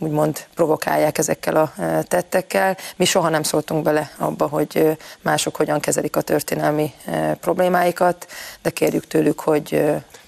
úgymond 0.00 0.46
provokálják 0.54 1.18
ezekkel 1.18 1.56
a 1.56 1.72
tettekkel. 2.02 2.76
Mi 2.96 3.04
soha 3.04 3.28
nem 3.28 3.42
szóltunk 3.42 3.82
bele 3.82 4.10
abba, 4.18 4.46
hogy 4.46 4.96
mások 5.22 5.56
hogyan 5.56 5.80
kezelik 5.80 6.16
a 6.16 6.20
történelmi 6.20 6.94
problémáikat, 7.40 8.26
de 8.62 8.70
kérjük 8.70 9.06
tőlük, 9.06 9.40
hogy 9.40 9.82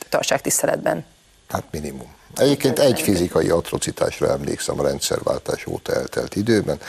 tartsák 0.08 0.40
tiszteletben. 0.40 1.04
Hát 1.48 1.64
minimum. 1.70 2.14
Egyébként 2.36 2.78
egy 2.78 3.00
fizikai 3.00 3.48
atrocitásra 3.48 4.28
emlékszem 4.28 4.80
a 4.80 4.82
rendszerváltás 4.82 5.66
óta 5.66 5.94
eltelt 5.94 6.36
időben, 6.36 6.80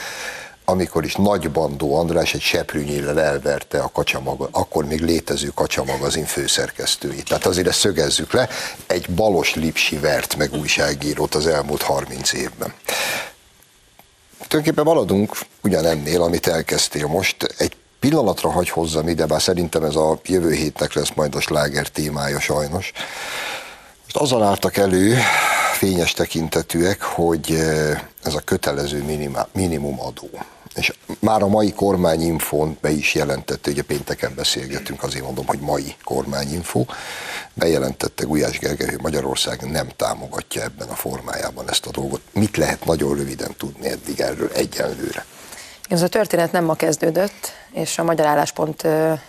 amikor 0.64 1.04
is 1.04 1.14
Nagy 1.14 1.50
Bandó 1.50 1.96
András 1.96 2.34
egy 2.34 2.40
seprűnyéllel 2.40 3.20
elverte 3.20 3.80
a 3.80 3.90
kacsamaga, 3.92 4.48
akkor 4.50 4.84
még 4.84 5.00
létező 5.00 5.48
kacsamagazin 5.54 6.24
főszerkesztőit. 6.24 7.28
Tehát 7.28 7.46
azért 7.46 7.68
ezt 7.68 7.78
szögezzük 7.78 8.32
le, 8.32 8.48
egy 8.86 9.10
balos 9.10 9.54
lipsi 9.54 9.98
vert 9.98 10.36
meg 10.36 10.52
újságírót 10.52 11.34
az 11.34 11.46
elmúlt 11.46 11.82
30 11.82 12.32
évben. 12.32 12.72
Tulajdonképpen 14.48 14.84
maradunk 14.84 15.36
ugyanennél, 15.62 16.22
amit 16.22 16.46
elkezdtél 16.46 17.06
most. 17.06 17.54
Egy 17.58 17.76
pillanatra 18.00 18.50
hagy 18.50 18.68
hozzam 18.68 19.08
ide, 19.08 19.26
bár 19.26 19.42
szerintem 19.42 19.84
ez 19.84 19.96
a 19.96 20.18
jövő 20.24 20.52
hétnek 20.52 20.92
lesz 20.92 21.12
majd 21.14 21.34
a 21.34 21.40
sláger 21.40 21.88
témája 21.88 22.40
sajnos. 22.40 22.92
Most 24.02 24.16
azzal 24.16 24.42
álltak 24.42 24.76
elő 24.76 25.16
fényes 25.72 26.12
tekintetűek, 26.12 27.02
hogy 27.02 27.54
eh, 27.54 28.00
ez 28.22 28.34
a 28.34 28.40
kötelező 28.40 29.02
minimum 29.02 29.42
minimumadó 29.52 30.28
és 30.74 30.92
már 31.18 31.42
a 31.42 31.48
mai 31.48 31.72
kormányinfón 31.72 32.78
be 32.80 32.90
is 32.90 33.14
jelentette, 33.14 33.70
ugye 33.70 33.82
pénteken 33.82 34.34
beszélgetünk, 34.34 35.02
azért 35.02 35.24
mondom, 35.24 35.46
hogy 35.46 35.60
mai 35.60 35.94
kormányinfó, 36.04 36.86
bejelentette 37.54 38.24
Gulyás 38.24 38.58
Gergely, 38.58 38.88
hogy 38.88 39.00
Magyarország 39.00 39.70
nem 39.70 39.88
támogatja 39.96 40.62
ebben 40.62 40.88
a 40.88 40.94
formájában 40.94 41.68
ezt 41.68 41.86
a 41.86 41.90
dolgot. 41.90 42.20
Mit 42.32 42.56
lehet 42.56 42.84
nagyon 42.84 43.16
röviden 43.16 43.54
tudni 43.56 43.88
eddig 43.88 44.20
erről 44.20 44.50
egyenlőre? 44.54 45.24
Ez 45.88 46.02
a 46.02 46.08
történet 46.08 46.52
nem 46.52 46.64
ma 46.64 46.74
kezdődött, 46.74 47.52
és 47.74 47.98
a 47.98 48.04
magyar 48.04 48.26
álláspont 48.26 48.86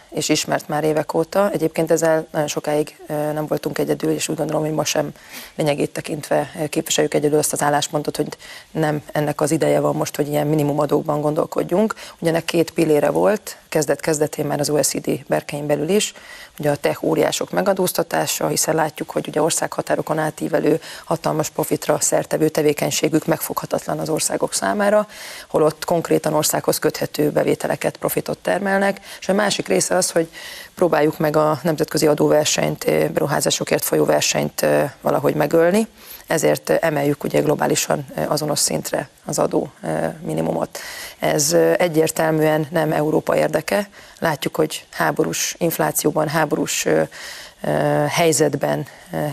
is 0.10 0.30
ismert 0.30 0.68
már 0.68 0.84
évek 0.84 1.14
óta. 1.14 1.52
Egyébként 1.52 1.92
ezzel 1.92 2.28
nagyon 2.32 2.48
sokáig 2.48 2.98
nem 3.08 3.46
voltunk 3.48 3.78
egyedül, 3.78 4.12
és 4.12 4.28
úgy 4.28 4.36
gondolom, 4.36 4.62
hogy 4.62 4.74
ma 4.74 4.86
sem 4.86 5.12
lényegét 5.56 5.92
tekintve 5.92 6.52
képviseljük 6.70 7.14
egyedül 7.14 7.38
azt 7.38 7.54
az 7.54 7.62
álláspontot, 7.62 8.16
hogy 8.16 8.38
nem 8.72 9.02
ennek 9.12 9.42
az 9.42 9.52
ideje 9.52 9.80
van 9.80 9.96
most, 9.96 10.16
hogy 10.16 10.28
ilyen 10.28 10.48
minimumadókban 10.48 11.22
gondolkodjunk. 11.22 11.94
Ugyanek 12.20 12.46
két 12.46 12.72
pillére 12.72 13.10
volt, 13.10 13.58
kezdet-kezdetén 13.70 14.46
már 14.46 14.60
az 14.60 14.70
OECD 14.70 15.26
berkein 15.28 15.68
belül 15.68 15.90
is, 15.90 16.14
ugye 16.60 16.72
a 16.72 16.76
tech 16.76 17.04
óriások 17.04 17.52
megadóztatása, 17.52 18.48
hiszen 18.48 18.76
látjuk, 18.76 19.10
hogy 19.10 19.28
ugye 19.28 19.42
országhatárokon 19.42 20.20
átívelő 20.20 20.82
hatalmas 21.06 21.50
profitra 21.50 22.00
szertevő 22.00 22.50
tevékenységük 22.50 23.26
megfoghatatlan 23.26 24.00
az 24.00 24.10
országok 24.10 24.54
számára, 24.54 25.08
holott 25.48 25.86
konkrétan 25.86 26.34
országhoz 26.34 26.80
köthető 26.80 27.30
bevételeket, 27.32 27.98
profitot 27.98 28.35
termelnek, 28.42 29.00
és 29.20 29.30
a 29.30 29.34
másik 29.34 29.68
része 29.68 29.96
az, 29.96 30.12
hogy 30.12 30.28
próbáljuk 30.76 31.18
meg 31.18 31.36
a 31.36 31.60
nemzetközi 31.64 32.08
adóversenyt, 32.08 32.86
beruházásokért 33.14 33.84
folyó 33.84 34.06
versenyt 34.06 34.66
valahogy 35.02 35.36
megölni, 35.36 35.88
ezért 36.28 36.70
emeljük 36.70 37.24
ugye 37.24 37.40
globálisan 37.40 38.06
azonos 38.28 38.60
szintre 38.60 39.10
az 39.26 39.40
adó 39.40 39.72
minimumot. 40.22 40.80
Ez 41.20 41.54
egyértelműen 41.78 42.68
nem 42.72 42.92
Európa 42.92 43.36
érdeke. 43.36 43.90
Látjuk, 44.20 44.56
hogy 44.56 44.86
háborús 44.92 45.56
inflációban, 45.58 46.28
háborús 46.28 46.88
helyzetben 48.10 48.86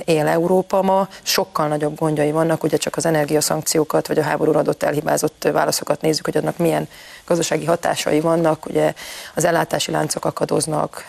él 0.05 0.27
Európa 0.27 0.83
ma, 0.83 1.09
sokkal 1.23 1.69
nagyobb 1.69 1.99
gondjai 1.99 2.31
vannak, 2.31 2.63
ugye 2.63 2.77
csak 2.77 2.97
az 2.97 3.07
energiaszankciókat, 3.07 4.07
vagy 4.07 4.19
a 4.19 4.23
háborúra 4.23 4.59
adott 4.59 4.83
elhibázott 4.83 5.49
válaszokat 5.53 6.01
nézzük, 6.01 6.25
hogy 6.25 6.37
annak 6.37 6.57
milyen 6.57 6.89
gazdasági 7.27 7.65
hatásai 7.65 8.21
vannak, 8.21 8.67
ugye 8.67 8.93
az 9.35 9.45
ellátási 9.45 9.91
láncok 9.91 10.25
akadoznak, 10.25 11.07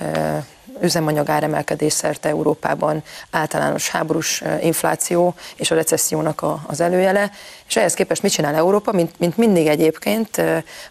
üzemanyag 0.82 1.30
áremelkedés 1.30 1.94
szerte 1.94 2.30
Európában, 2.30 3.04
általános 3.32 3.90
háborús 3.90 4.44
infláció 4.62 5.36
és 5.56 5.72
a 5.72 5.76
recessziónak 5.76 6.42
a, 6.42 6.64
az 6.68 6.80
előjele, 6.80 7.32
és 7.68 7.76
ehhez 7.76 7.94
képest 7.94 8.22
mit 8.22 8.32
csinál 8.32 8.56
Európa, 8.56 8.92
mint, 8.92 9.20
mint 9.20 9.38
mindig 9.38 9.68
egyébként, 9.68 10.42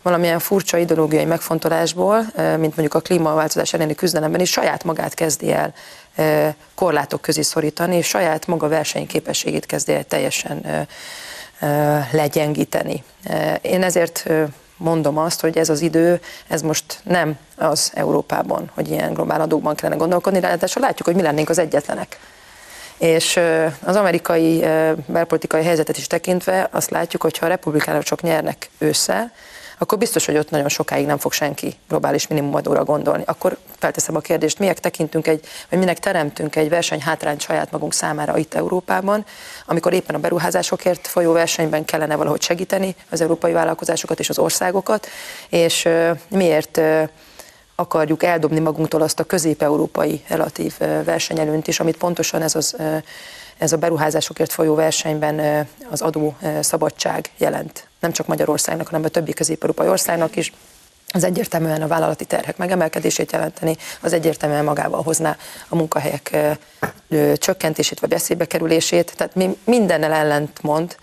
valamilyen 0.03 0.39
furcsa 0.39 0.77
ideológiai 0.77 1.25
megfontolásból, 1.25 2.27
mint 2.37 2.77
mondjuk 2.77 2.95
a 2.95 3.01
klímaváltozás 3.01 3.73
elleni 3.73 3.95
küzdelemben 3.95 4.41
is 4.41 4.51
saját 4.51 4.85
magát 4.85 5.15
kezdi 5.15 5.53
el 5.53 5.75
korlátok 6.75 7.21
közé 7.21 7.43
szorítani, 7.43 7.97
és 7.97 8.07
saját 8.07 8.47
maga 8.47 8.69
versenyképességét 8.69 9.67
kezdi 9.67 9.93
el 9.93 10.05
teljesen 10.05 10.87
legyengíteni. 12.11 13.05
Én 13.61 13.83
ezért 13.83 14.31
mondom 14.83 15.19
azt, 15.19 15.41
hogy 15.41 15.59
ez 15.59 15.69
az 15.69 15.81
idő, 15.81 16.21
ez 16.49 16.63
most 16.63 17.01
nem 17.03 17.39
az 17.57 17.91
Európában, 17.95 18.71
hogy 18.75 18.91
ilyen 18.91 19.15
globál 19.15 19.41
adókban 19.41 19.75
kellene 19.75 19.99
gondolkodni, 19.99 20.41
ráadásul 20.41 20.83
látjuk, 20.83 21.07
hogy 21.07 21.17
mi 21.17 21.23
lennénk 21.23 21.49
az 21.49 21.59
egyetlenek. 21.59 22.19
És 22.99 23.41
az 23.85 23.97
amerikai 23.97 24.65
belpolitikai 25.07 25.65
helyzetet 25.65 25.97
is 25.97 26.07
tekintve 26.07 26.69
azt 26.71 26.91
látjuk, 26.91 27.23
hogy 27.23 27.39
ha 27.39 27.47
a 27.47 27.49
republikánusok 27.49 28.23
nyernek 28.23 28.71
ősszel, 28.79 29.33
akkor 29.83 29.99
biztos, 29.99 30.27
hogy 30.27 30.37
ott 30.37 30.51
nagyon 30.51 30.69
sokáig 30.69 31.07
nem 31.07 31.19
fog 31.19 31.33
senki 31.33 31.75
globális 31.89 32.27
minimumadóra 32.27 32.85
gondolni. 32.85 33.23
Akkor 33.27 33.57
felteszem 33.79 34.17
a 34.17 34.21
kérdést, 34.21 34.59
miért 34.59 34.81
tekintünk 34.81 35.27
egy, 35.27 35.45
vagy 35.69 35.79
minek 35.79 35.99
teremtünk 35.99 36.57
egy 36.57 36.69
versenyhátrányt 36.69 37.41
saját 37.41 37.71
magunk 37.71 37.93
számára 37.95 38.39
itt 38.39 38.55
Európában, 38.55 39.25
amikor 39.67 39.93
éppen 39.93 40.15
a 40.15 40.19
beruházásokért 40.19 41.07
folyó 41.07 41.33
versenyben 41.33 41.85
kellene 41.85 42.17
valahogy 42.17 42.43
segíteni 42.43 42.95
az 43.11 43.21
európai 43.21 43.53
vállalkozásokat 43.53 44.19
és 44.19 44.29
az 44.29 44.39
országokat, 44.39 45.07
és 45.49 45.89
miért 46.29 46.81
akarjuk 47.75 48.23
eldobni 48.23 48.59
magunktól 48.59 49.03
azt 49.03 49.21
a 49.21 49.25
közép-európai 49.25 50.25
relatív 50.29 50.79
versenyelőnt 51.05 51.69
is, 51.69 51.81
amit 51.81 51.97
pontosan 51.97 52.43
ez 52.43 52.55
az 52.55 52.77
ez 53.59 53.73
a 53.73 53.77
beruházásokért 53.77 54.53
folyó 54.53 54.75
versenyben 54.75 55.67
az 55.91 56.01
adó 56.01 56.37
szabadság 56.61 57.31
jelent. 57.37 57.91
Nem 58.03 58.13
csak 58.13 58.27
Magyarországnak, 58.27 58.87
hanem 58.87 59.05
a 59.05 59.09
többi 59.09 59.33
közép-európai 59.33 59.89
országnak 59.89 60.37
is. 60.37 60.53
Az 61.15 61.25
egyértelműen 61.25 61.83
a 61.83 61.87
vállalati 61.87 62.25
terhek 62.25 62.57
megemelkedését 62.57 63.33
jelenteni, 63.33 63.77
az 64.01 64.13
egyértelműen 64.13 64.65
magával 64.65 65.03
hozná 65.03 65.37
a 65.69 65.77
munkahelyek 65.77 66.37
csökkentését 67.35 68.01
vagy 68.01 68.09
beszébe 68.09 68.47
kerülését. 68.47 69.17
Tehát 69.17 69.35
mi 69.35 69.57
mindennel 69.65 70.13
ellentmond 70.13 70.97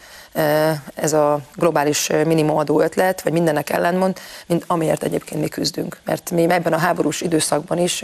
ez 0.96 1.14
a 1.14 1.40
globális 1.56 2.08
minimumadó 2.08 2.82
ötlet, 2.82 3.22
vagy 3.22 3.32
mindennek 3.32 3.70
ellentmond, 3.70 4.20
mint 4.46 4.64
amiért 4.68 5.04
egyébként 5.04 5.42
mi 5.42 5.48
küzdünk. 5.48 6.00
Mert 6.06 6.32
mi 6.32 6.50
ebben 6.50 6.74
a 6.74 6.78
háborús 6.78 7.22
időszakban 7.22 7.78
is 7.78 8.04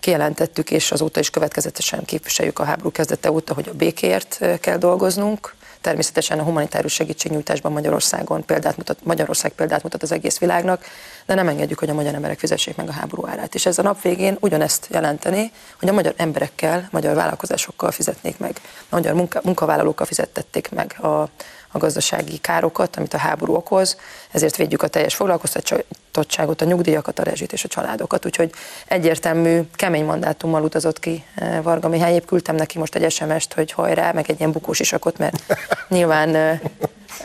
kijelentettük, 0.00 0.70
és 0.70 0.92
azóta 0.92 1.20
is 1.20 1.30
következetesen 1.30 2.04
képviseljük 2.04 2.58
a 2.58 2.64
háború 2.64 2.90
kezdete 2.90 3.30
óta, 3.30 3.54
hogy 3.54 3.68
a 3.68 3.74
békért 3.74 4.40
kell 4.60 4.76
dolgoznunk. 4.76 5.54
Természetesen 5.80 6.38
a 6.38 6.42
humanitárius 6.42 6.92
segítségnyújtásban 6.92 7.72
Magyarországon 7.72 8.44
példát 8.44 8.76
mutat, 8.76 9.04
Magyarország 9.04 9.52
példát 9.52 9.82
mutat 9.82 10.02
az 10.02 10.12
egész 10.12 10.38
világnak, 10.38 10.84
de 11.26 11.34
nem 11.34 11.48
engedjük, 11.48 11.78
hogy 11.78 11.90
a 11.90 11.94
magyar 11.94 12.14
emberek 12.14 12.38
fizessék 12.38 12.76
meg 12.76 12.88
a 12.88 12.92
háború 12.92 13.26
árát. 13.26 13.54
És 13.54 13.66
ez 13.66 13.78
a 13.78 13.82
nap 13.82 14.02
végén 14.02 14.36
ugyanezt 14.40 14.86
jelenteni, 14.90 15.52
hogy 15.78 15.88
a 15.88 15.92
magyar 15.92 16.14
emberekkel, 16.16 16.88
magyar 16.90 17.14
vállalkozásokkal 17.14 17.90
fizetnék 17.90 18.38
meg, 18.38 18.60
a 18.64 18.94
magyar 18.94 19.14
munka, 19.14 19.40
munkavállalókkal 19.44 20.06
fizettették 20.06 20.70
meg 20.70 20.96
a, 21.00 21.28
a 21.72 21.78
gazdasági 21.78 22.38
károkat, 22.38 22.96
amit 22.96 23.14
a 23.14 23.18
háború 23.18 23.54
okoz, 23.54 23.96
ezért 24.30 24.56
védjük 24.56 24.82
a 24.82 24.88
teljes 24.88 25.14
foglalkoztatottságot, 25.14 26.60
a 26.60 26.64
nyugdíjakat, 26.64 27.18
a 27.18 27.22
rezsit 27.22 27.52
és 27.52 27.64
a 27.64 27.68
családokat. 27.68 28.26
Úgyhogy 28.26 28.50
egyértelmű, 28.86 29.60
kemény 29.74 30.04
mandátummal 30.04 30.62
utazott 30.62 30.98
ki 30.98 31.24
eh, 31.34 31.62
Varga 31.62 31.88
Mihály. 31.88 32.14
Épp 32.14 32.26
küldtem 32.26 32.54
neki 32.54 32.78
most 32.78 32.94
egy 32.94 33.12
SMS-t, 33.12 33.52
hogy 33.52 33.72
hajrá, 33.72 34.12
meg 34.12 34.30
egy 34.30 34.38
ilyen 34.38 34.52
bukós 34.52 34.80
isakot, 34.80 35.18
mert 35.18 35.42
nyilván 35.88 36.34
eh, 36.34 36.60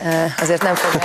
eh, 0.02 0.32
azért 0.40 0.62
nem 0.62 0.74
fog 0.74 1.02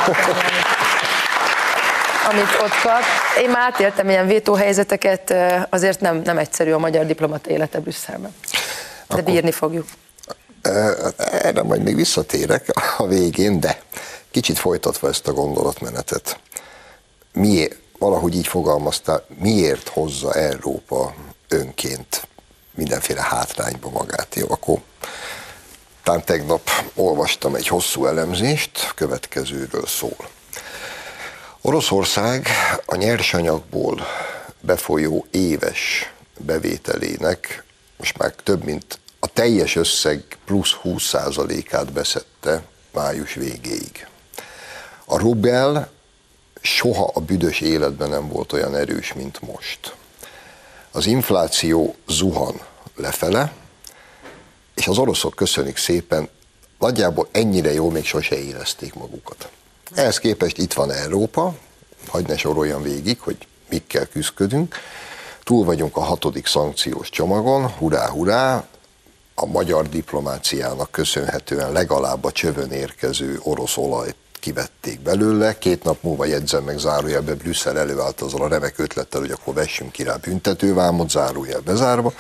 amit 2.32 2.62
ott 2.62 2.82
kap. 2.82 3.02
Én 3.42 3.50
már 3.50 3.72
átéltem 3.72 4.10
ilyen 4.10 4.28
vétóhelyzeteket, 4.28 5.34
azért 5.70 6.00
nem, 6.00 6.22
nem 6.24 6.38
egyszerű 6.38 6.72
a 6.72 6.78
magyar 6.78 7.06
diplomata 7.06 7.50
élete 7.50 7.80
Brüsszelben. 7.80 8.36
De 8.52 8.58
Akkor... 9.08 9.24
bírni 9.24 9.52
fogjuk. 9.52 9.86
Erre 10.62 11.64
majd 11.64 11.84
még 11.84 11.96
visszatérek 11.96 12.70
a 12.98 13.08
végén, 13.08 13.60
de 13.60 13.82
kicsit 14.32 14.60
folytatva 14.60 15.08
ezt 15.08 15.28
a 15.28 15.34
gondolatmenetet. 15.34 16.40
Miért, 17.34 17.78
valahogy 17.98 18.36
így 18.36 18.48
fogalmaztál, 18.48 19.26
miért 19.40 19.88
hozza 19.88 20.34
Európa 20.34 21.14
önként 21.48 22.28
mindenféle 22.76 23.22
hátrányba 23.22 23.90
magát? 23.90 24.36
Jó, 24.36 24.46
akkor 24.50 24.80
talán 26.04 26.26
tegnap 26.26 26.70
olvastam 26.96 27.56
egy 27.56 27.68
hosszú 27.68 28.06
elemzést, 28.06 28.92
következőről 28.96 29.86
szól. 29.86 30.30
Oroszország 31.62 32.48
a 32.86 32.96
nyersanyagból 32.96 34.08
befolyó 34.60 35.26
éves 35.32 36.14
bevételének 36.38 37.64
most 37.98 38.18
már 38.18 38.34
több 38.44 38.64
mint 38.64 39.00
a 39.24 39.28
teljes 39.28 39.76
összeg 39.76 40.24
plusz 40.46 40.76
20%-át 40.84 41.92
beszette 41.92 42.64
május 42.94 43.34
végéig. 43.34 44.08
A 45.06 45.18
rubel 45.18 45.92
soha 46.62 47.12
a 47.14 47.20
büdös 47.20 47.60
életben 47.60 48.10
nem 48.10 48.28
volt 48.28 48.54
olyan 48.54 48.76
erős, 48.76 49.14
mint 49.14 49.42
most. 49.42 49.96
Az 50.92 51.06
infláció 51.06 51.96
zuhan 52.08 52.62
lefele, 52.96 53.54
és 54.76 54.88
az 54.88 54.98
oroszok 54.98 55.36
köszönik 55.36 55.78
szépen, 55.78 56.30
nagyjából 56.80 57.28
ennyire 57.32 57.74
jó 57.74 57.90
még 57.90 58.06
sose 58.06 58.44
érezték 58.44 58.94
magukat. 58.94 59.50
Ehhez 59.94 60.18
képest 60.18 60.58
itt 60.58 60.74
van 60.74 60.92
Európa, 60.92 61.56
hagyd 62.08 62.28
ne 62.28 62.38
soroljam 62.38 62.82
végig, 62.82 63.20
hogy 63.20 63.48
mikkel 63.70 64.08
küzdködünk. 64.08 64.76
Túl 65.44 65.66
vagyunk 65.66 65.98
a 65.98 66.02
hatodik 66.02 66.48
szankciós 66.48 67.10
csomagon, 67.10 67.70
hurrá, 67.70 68.10
hurrá, 68.10 68.68
a 69.36 69.46
magyar 69.46 69.90
diplomáciának 69.90 70.92
köszönhetően 70.92 71.72
legalább 71.72 72.24
a 72.24 72.32
csövön 72.32 72.72
érkező 72.72 73.40
orosz 73.44 73.78
olajt 73.78 74.16
kivették 74.40 75.00
belőle. 75.00 75.58
Két 75.58 75.84
nap 75.84 76.04
múlva 76.04 76.26
jegyzem 76.26 76.64
meg 76.64 76.78
zárójelbe, 76.78 77.36
Brüsszel 77.36 77.80
előállt 77.80 78.22
azzal 78.22 78.42
a 78.42 78.48
remek 78.48 78.80
ötlettel, 78.80 79.20
hogy 79.20 79.32
akkor 79.32 79.54
vessünk 79.54 79.92
ki 79.92 80.04
rá 80.04 80.16
büntetővámot, 80.16 81.10
zárójel 81.10 81.60
bezárva. 81.60 82.14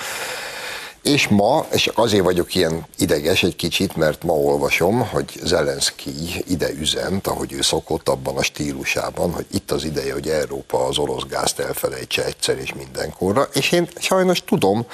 És 1.02 1.28
ma, 1.28 1.66
és 1.72 1.88
azért 1.94 2.24
vagyok 2.24 2.56
ilyen 2.56 2.86
ideges 2.98 3.44
egy 3.44 3.56
kicsit, 3.56 3.96
mert 3.96 4.24
ma 4.24 4.34
olvasom, 4.34 5.08
hogy 5.08 5.40
Zelenszky 5.44 6.12
ide 6.48 6.70
üzent, 6.72 7.28
ahogy 7.28 7.54
ő 7.54 7.62
szokott 7.62 8.10
abban 8.10 8.38
a 8.38 8.44
stílusában, 8.44 9.32
hogy 9.32 9.46
itt 9.52 9.72
az 9.72 9.84
ideje, 9.84 10.14
hogy 10.14 10.28
Európa 10.28 10.86
az 10.86 10.98
orosz 10.98 11.24
gázt 11.24 11.60
elfelejtse 11.60 12.26
egyszer 12.26 12.58
és 12.58 12.74
mindenkorra, 12.74 13.48
és 13.54 13.72
én 13.72 13.90
sajnos 14.00 14.44
tudom, 14.44 14.86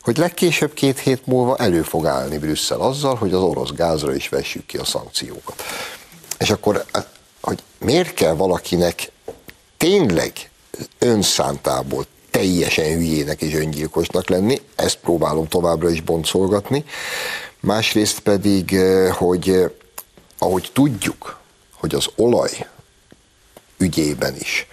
hogy 0.00 0.16
legkésőbb 0.16 0.74
két 0.74 0.98
hét 0.98 1.26
múlva 1.26 1.56
elő 1.56 1.82
fog 1.82 2.06
állni 2.06 2.38
Brüsszel 2.38 2.80
azzal, 2.80 3.14
hogy 3.14 3.32
az 3.32 3.42
orosz 3.42 3.72
gázra 3.72 4.14
is 4.14 4.28
vessük 4.28 4.66
ki 4.66 4.76
a 4.76 4.84
szankciókat. 4.84 5.62
És 6.38 6.50
akkor, 6.50 6.84
hogy 7.40 7.62
miért 7.78 8.14
kell 8.14 8.34
valakinek 8.34 9.12
tényleg 9.76 10.32
önszántából 10.98 12.06
teljesen 12.34 12.84
hülyének 12.84 13.42
és 13.42 13.54
öngyilkosnak 13.54 14.28
lenni, 14.28 14.60
ezt 14.74 14.96
próbálom 14.96 15.48
továbbra 15.48 15.90
is 15.90 16.00
boncolgatni. 16.00 16.84
Másrészt 17.60 18.18
pedig, 18.18 18.74
eh, 18.74 19.12
hogy 19.12 19.48
eh, 19.48 19.70
ahogy 20.38 20.70
tudjuk, 20.72 21.38
hogy 21.72 21.94
az 21.94 22.06
olaj 22.16 22.66
ügyében 23.78 24.36
is 24.36 24.66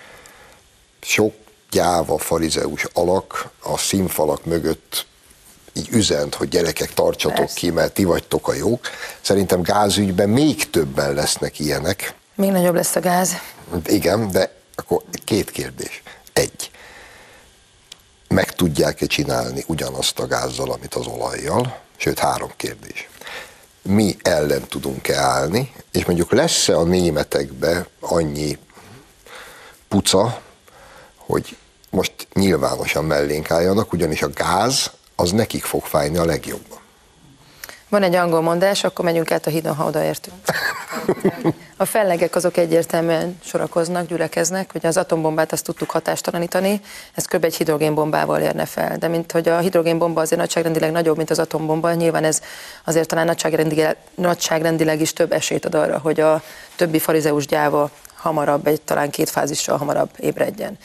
sok 1.01 1.33
gyáva 1.71 2.17
farizeus 2.17 2.85
alak 2.93 3.49
a 3.63 3.77
színfalak 3.77 4.45
mögött 4.45 5.05
így 5.73 5.87
üzent, 5.91 6.35
hogy 6.35 6.49
gyerekek 6.49 6.93
tartsatok 6.93 7.37
Persze. 7.37 7.59
ki, 7.59 7.69
mert 7.69 7.93
ti 7.93 8.03
vagytok 8.03 8.47
a 8.47 8.53
jók. 8.53 8.87
Szerintem 9.21 9.61
gázügyben 9.61 10.29
még 10.29 10.69
többen 10.69 11.13
lesznek 11.13 11.59
ilyenek. 11.59 12.13
Még 12.35 12.51
nagyobb 12.51 12.75
lesz 12.75 12.95
a 12.95 12.99
gáz. 12.99 13.33
Igen, 13.85 14.31
de 14.31 14.55
akkor 14.75 15.03
két 15.25 15.51
kérdés. 15.51 16.03
Egy, 16.33 16.70
meg 18.31 18.51
tudják-e 18.51 19.05
csinálni 19.05 19.63
ugyanazt 19.67 20.19
a 20.19 20.27
gázzal, 20.27 20.71
amit 20.71 20.95
az 20.95 21.07
olajjal? 21.07 21.79
Sőt, 21.97 22.19
három 22.19 22.51
kérdés. 22.55 23.09
Mi 23.81 24.15
ellen 24.21 24.67
tudunk-e 24.67 25.17
állni, 25.17 25.73
és 25.91 26.05
mondjuk 26.05 26.31
lesz-e 26.31 26.77
a 26.77 26.83
németekbe 26.83 27.87
annyi 27.99 28.57
puca, 29.87 30.41
hogy 31.15 31.57
most 31.89 32.27
nyilvánosan 32.33 33.05
mellénk 33.05 33.51
álljanak, 33.51 33.93
ugyanis 33.93 34.21
a 34.21 34.29
gáz 34.29 34.91
az 35.15 35.31
nekik 35.31 35.63
fog 35.63 35.83
fájni 35.83 36.17
a 36.17 36.25
legjobban. 36.25 36.80
Van 37.91 38.03
egy 38.03 38.15
angol 38.15 38.41
mondás, 38.41 38.83
akkor 38.83 39.05
megyünk 39.05 39.31
át 39.31 39.45
a 39.45 39.49
hídon, 39.49 39.75
ha 39.75 39.85
odaértünk. 39.85 40.37
A 41.77 41.85
fellegek 41.85 42.35
azok 42.35 42.57
egyértelműen 42.57 43.37
sorakoznak, 43.43 44.07
gyülekeznek, 44.07 44.71
hogy 44.71 44.85
az 44.85 44.97
atombombát 44.97 45.51
azt 45.51 45.63
tudtuk 45.63 45.89
hatástalanítani, 45.89 46.81
ez 47.13 47.25
kb. 47.25 47.43
egy 47.43 47.55
hidrogénbombával 47.55 48.41
érne 48.41 48.65
fel. 48.65 48.97
De 48.97 49.07
mint 49.07 49.31
hogy 49.31 49.49
a 49.49 49.57
hidrogénbomba 49.57 50.21
azért 50.21 50.39
nagyságrendileg 50.39 50.91
nagyobb, 50.91 51.17
mint 51.17 51.29
az 51.29 51.39
atombomba, 51.39 51.93
nyilván 51.93 52.23
ez 52.23 52.41
azért 52.83 53.07
talán 53.07 53.25
nagyságrendileg, 53.25 53.97
nagyságrendileg 54.15 55.01
is 55.01 55.13
több 55.13 55.31
esélyt 55.31 55.65
ad 55.65 55.75
arra, 55.75 55.97
hogy 55.97 56.19
a 56.19 56.41
többi 56.75 56.99
farizeus 56.99 57.45
gyáva 57.45 57.89
hamarabb, 58.15 58.67
egy 58.67 58.81
talán 58.81 59.09
két 59.09 59.29
fázissal 59.29 59.77
hamarabb 59.77 60.09
ébredjen. 60.19 60.77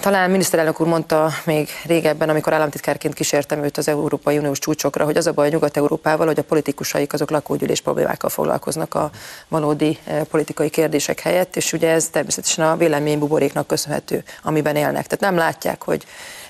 Talán 0.00 0.30
miniszterelnök 0.30 0.80
úr 0.80 0.86
mondta 0.86 1.30
még 1.44 1.68
régebben, 1.86 2.28
amikor 2.28 2.52
államtitkárként 2.52 3.14
kísértem 3.14 3.64
őt 3.64 3.76
az 3.76 3.88
Európai 3.88 4.38
Uniós 4.38 4.58
csúcsokra, 4.58 5.04
hogy 5.04 5.16
az 5.16 5.26
a 5.26 5.32
baj 5.32 5.48
Nyugat-Európával, 5.48 6.26
hogy 6.26 6.38
a 6.38 6.42
politikusaik 6.42 7.12
azok 7.12 7.30
lakógyűlés 7.30 7.80
problémákkal 7.80 8.30
foglalkoznak 8.30 8.94
a 8.94 9.10
valódi 9.48 9.98
politikai 10.30 10.68
kérdések 10.68 11.20
helyett, 11.20 11.56
és 11.56 11.72
ugye 11.72 11.90
ez 11.90 12.08
természetesen 12.08 12.66
a 12.66 12.76
véleménybuboréknak 12.76 13.66
köszönhető, 13.66 14.22
amiben 14.42 14.76
élnek. 14.76 15.06
Tehát 15.06 15.20
nem 15.20 15.36
látják, 15.36 15.82
hogy 15.82 16.04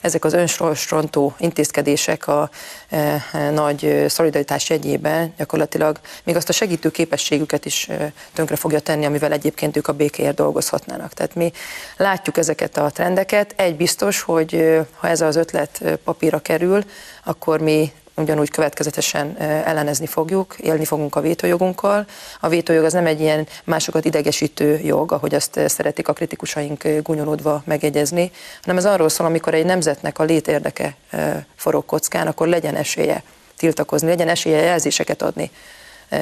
ezek 0.04 0.24
az 0.24 0.32
önsorsrontó 0.32 1.34
intézkedések 1.38 2.28
a 2.28 2.50
e, 2.88 3.24
e, 3.32 3.50
nagy 3.50 4.04
szolidaritás 4.08 4.70
jegyében 4.70 5.34
gyakorlatilag 5.36 6.00
még 6.24 6.36
azt 6.36 6.48
a 6.48 6.52
segítő 6.52 6.90
képességüket 6.90 7.64
is 7.64 7.88
e, 7.88 8.12
tönkre 8.32 8.56
fogja 8.56 8.80
tenni, 8.80 9.04
amivel 9.04 9.32
egyébként 9.32 9.76
ők 9.76 9.88
a 9.88 9.92
békéért 9.92 10.34
dolgozhatnának. 10.34 11.12
Tehát 11.12 11.34
mi 11.34 11.52
látjuk 11.96 12.36
ezeket 12.36 12.76
a 12.76 12.90
trendeket. 12.90 13.52
Egy 13.56 13.76
biztos, 13.76 14.20
hogy 14.20 14.80
ha 14.96 15.08
ez 15.08 15.20
az 15.20 15.36
ötlet 15.36 15.98
papírra 16.04 16.38
kerül, 16.38 16.84
akkor 17.24 17.60
mi 17.60 17.92
ugyanúgy 18.16 18.50
következetesen 18.50 19.38
ellenezni 19.40 20.06
fogjuk, 20.06 20.56
élni 20.58 20.84
fogunk 20.84 21.16
a 21.16 21.20
vétójogunkkal. 21.20 22.06
A 22.40 22.48
vétójog 22.48 22.84
az 22.84 22.92
nem 22.92 23.06
egy 23.06 23.20
ilyen 23.20 23.46
másokat 23.64 24.04
idegesítő 24.04 24.80
jog, 24.82 25.12
ahogy 25.12 25.34
azt 25.34 25.60
szeretik 25.66 26.08
a 26.08 26.12
kritikusaink 26.12 26.88
gúnyolódva 27.02 27.62
megegyezni, 27.66 28.30
hanem 28.62 28.76
ez 28.76 28.84
arról 28.84 29.08
szól, 29.08 29.26
amikor 29.26 29.54
egy 29.54 29.64
nemzetnek 29.64 30.18
a 30.18 30.24
létérdeke 30.24 30.96
forog 31.56 31.86
kockán, 31.86 32.26
akkor 32.26 32.48
legyen 32.48 32.76
esélye 32.76 33.22
tiltakozni, 33.56 34.08
legyen 34.08 34.28
esélye 34.28 34.60
jelzéseket 34.60 35.22
adni 35.22 35.50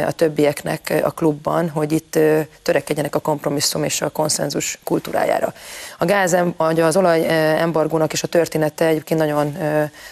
a 0.06 0.12
többieknek 0.12 1.00
a 1.04 1.10
klubban, 1.10 1.70
hogy 1.70 1.92
itt 1.92 2.18
törekedjenek 2.62 3.14
a 3.14 3.18
kompromisszum 3.18 3.84
és 3.84 4.00
a 4.00 4.10
konszenzus 4.10 4.78
kultúrájára. 4.84 5.52
A 5.98 6.04
gáz, 6.04 6.36
az 6.56 6.96
olaj 6.96 7.28
embargónak 7.60 8.12
és 8.12 8.22
a 8.22 8.26
története 8.26 8.86
egyébként 8.86 9.20
nagyon 9.20 9.56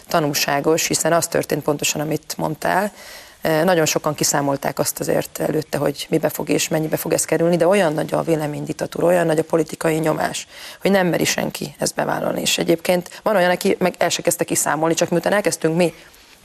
tanulságos, 0.08 0.86
hiszen 0.86 1.12
az 1.12 1.26
történt 1.26 1.62
pontosan, 1.62 2.00
amit 2.00 2.34
mondtál, 2.36 2.92
nagyon 3.42 3.86
sokan 3.86 4.14
kiszámolták 4.14 4.78
azt 4.78 5.00
azért 5.00 5.40
előtte, 5.40 5.78
hogy 5.78 6.06
mibe 6.10 6.28
fog 6.28 6.48
és 6.48 6.68
mennyibe 6.68 6.96
fog 6.96 7.12
ez 7.12 7.24
kerülni, 7.24 7.56
de 7.56 7.66
olyan 7.66 7.92
nagy 7.92 8.14
a 8.14 8.22
véleménydiktatúra, 8.22 9.06
olyan 9.06 9.26
nagy 9.26 9.38
a 9.38 9.44
politikai 9.44 9.98
nyomás, 9.98 10.46
hogy 10.80 10.90
nem 10.90 11.06
meri 11.06 11.24
senki 11.24 11.74
ezt 11.78 11.94
bevállalni. 11.94 12.40
És 12.40 12.58
egyébként 12.58 13.20
van 13.22 13.36
olyan, 13.36 13.50
aki 13.50 13.76
meg 13.78 13.94
el 13.98 14.08
se 14.08 14.22
kezdte 14.22 14.44
kiszámolni, 14.44 14.94
csak 14.94 15.08
miután 15.08 15.32
elkezdtünk 15.32 15.76
mi 15.76 15.94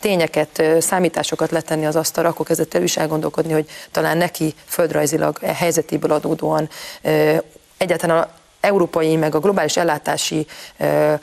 tényeket, 0.06 0.64
számításokat 0.80 1.52
letenni 1.52 1.86
az 1.86 1.96
asztalra, 1.96 2.30
akkor 2.30 2.46
kezdett 2.46 2.74
el 2.74 2.84
is 2.84 2.98
elgondolkodni, 2.98 3.54
hogy 3.54 3.70
talán 3.92 4.18
neki 4.18 4.54
földrajzilag 4.66 5.38
helyzetéből 5.40 6.12
adódóan 6.12 6.70
egyáltalán 7.78 8.18
a 8.18 8.30
európai, 8.60 9.16
meg 9.16 9.36
a 9.36 9.40
globális 9.40 9.78
ellátási 9.78 10.46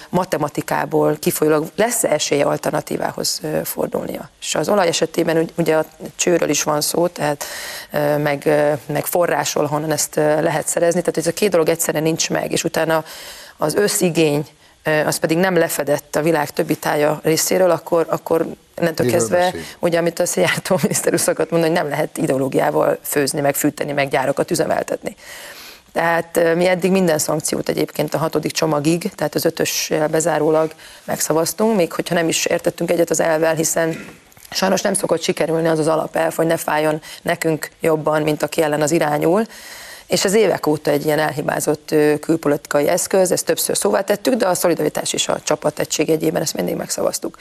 matematikából 0.09 1.17
kifolyólag 1.21 1.67
lesz 1.77 2.05
esélye 2.05 2.45
alternatívához 2.45 3.41
fordulnia. 3.65 4.31
És 4.41 4.55
az 4.55 4.69
olaj 4.69 4.89
esetében 4.89 5.51
ugye 5.57 5.77
a 5.77 5.85
csőről 6.17 6.49
is 6.49 6.63
van 6.63 6.81
szó, 6.81 7.07
tehát 7.07 7.45
meg, 8.19 8.49
meg 8.87 9.07
forrásról, 9.07 9.67
honnan 9.67 9.93
ezt 9.93 10.15
lehet 10.15 10.69
szerezni, 10.69 11.01
tehát 11.01 11.17
ez 11.17 11.27
a 11.27 11.33
két 11.33 11.51
dolog 11.51 11.69
egyszerűen 11.69 12.03
nincs 12.03 12.31
meg, 12.31 12.53
és 12.53 12.65
utána 12.65 13.05
az 13.57 13.75
összigény 13.75 14.47
az 15.07 15.17
pedig 15.17 15.37
nem 15.37 15.57
lefedett 15.57 16.17
a 16.17 16.23
világ 16.23 16.51
többi 16.51 16.77
tája 16.77 17.21
részéről, 17.23 17.71
akkor, 17.71 18.07
akkor 18.09 18.47
innentől 18.81 19.11
kezdve, 19.11 19.55
ugye 19.79 19.99
amit 19.99 20.19
a 20.19 20.27
Szijjártó 20.27 20.79
miniszter 20.83 21.13
úr 21.13 21.21
szokott 21.21 21.51
mondani, 21.51 21.73
hogy 21.73 21.83
nem 21.83 21.91
lehet 21.91 22.19
ideológiával 22.19 22.99
főzni, 23.03 23.41
meg 23.41 23.55
fűteni, 23.55 23.93
meg 23.93 24.09
gyárakat 24.09 24.51
üzemeltetni. 24.51 25.17
Tehát 25.93 26.55
mi 26.55 26.67
eddig 26.67 26.91
minden 26.91 27.19
szankciót 27.19 27.69
egyébként 27.69 28.15
a 28.15 28.19
hatodik 28.19 28.53
csomagig, 28.53 29.11
tehát 29.15 29.35
az 29.35 29.45
ötös 29.45 29.93
bezárólag 30.11 30.73
megszavaztunk, 31.05 31.77
még 31.77 31.93
hogyha 31.93 32.15
nem 32.15 32.29
is 32.29 32.47
értettünk 32.47 32.91
egyet 32.91 33.11
az 33.11 33.21
elvel, 33.21 33.55
hiszen 33.55 34.07
sajnos 34.51 34.81
nem 34.81 34.95
szokott 34.95 35.23
sikerülni 35.23 35.69
az 35.69 35.79
az 35.79 35.89
alapelv, 35.89 36.35
hogy 36.35 36.47
ne 36.47 36.57
fájjon 36.57 37.01
nekünk 37.23 37.71
jobban, 37.81 38.23
mint 38.23 38.43
aki 38.43 38.63
ellen 38.63 38.83
az 38.83 38.91
irányul. 38.91 39.47
És 40.07 40.25
ez 40.25 40.35
évek 40.35 40.67
óta 40.67 40.91
egy 40.91 41.05
ilyen 41.05 41.19
elhibázott 41.19 41.95
külpolitikai 42.21 42.89
eszköz, 42.89 43.33
ezt 43.33 43.45
többször 43.45 43.77
szóvá 43.77 44.01
tettük, 44.01 44.35
de 44.35 44.47
a 44.47 44.55
szolidaritás 44.55 45.13
és 45.13 45.29
a 45.29 45.41
csapat 45.41 45.79
egység 45.79 46.11
egyében 46.11 46.43
ezt 46.43 46.55
mindig 46.55 46.75
megszavaztuk. 46.75 47.37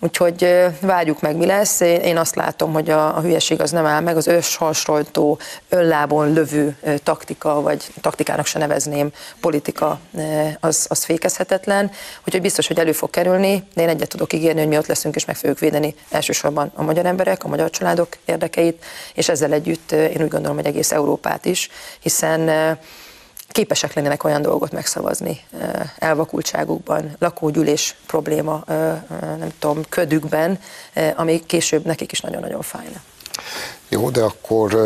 Úgyhogy 0.00 0.66
várjuk 0.80 1.20
meg, 1.20 1.36
mi 1.36 1.46
lesz. 1.46 1.80
Én 1.80 2.16
azt 2.16 2.34
látom, 2.34 2.72
hogy 2.72 2.90
a, 2.90 3.16
a 3.16 3.20
hülyeség 3.20 3.60
az 3.60 3.70
nem 3.70 3.86
áll 3.86 4.00
meg, 4.00 4.16
az 4.16 4.28
őshasonlító, 4.28 5.38
önlábon 5.68 6.32
lövő 6.32 6.76
taktika, 7.02 7.60
vagy 7.60 7.84
taktikának 8.00 8.46
se 8.46 8.58
nevezném, 8.58 9.10
politika, 9.40 10.00
az, 10.60 10.86
az 10.88 11.04
fékezhetetlen. 11.04 11.90
Úgyhogy 12.24 12.42
biztos, 12.42 12.66
hogy 12.66 12.78
elő 12.78 12.92
fog 12.92 13.10
kerülni, 13.10 13.68
de 13.74 13.82
én 13.82 13.88
egyet 13.88 14.08
tudok 14.08 14.32
ígérni, 14.32 14.60
hogy 14.60 14.68
mi 14.68 14.76
ott 14.76 14.86
leszünk, 14.86 15.14
és 15.14 15.24
meg 15.24 15.36
fogjuk 15.36 15.58
védeni 15.58 15.94
elsősorban 16.10 16.72
a 16.74 16.82
magyar 16.82 17.06
emberek, 17.06 17.44
a 17.44 17.48
magyar 17.48 17.70
családok 17.70 18.08
érdekeit, 18.24 18.84
és 19.14 19.28
ezzel 19.28 19.52
együtt 19.52 19.92
én 19.92 20.22
úgy 20.22 20.28
gondolom, 20.28 20.56
hogy 20.56 20.66
egész 20.66 20.92
Európát 20.92 21.44
is, 21.44 21.68
hiszen 22.00 22.78
képesek 23.48 23.94
lennének 23.94 24.24
olyan 24.24 24.42
dolgot 24.42 24.72
megszavazni 24.72 25.40
elvakultságukban, 25.98 27.16
lakógyűlés 27.18 27.94
probléma, 28.06 28.62
nem 29.20 29.52
tudom, 29.58 29.84
ködükben, 29.88 30.60
ami 31.16 31.46
később 31.46 31.84
nekik 31.84 32.12
is 32.12 32.20
nagyon-nagyon 32.20 32.62
fájna. 32.62 33.02
Jó, 33.88 34.10
de 34.10 34.22
akkor 34.22 34.76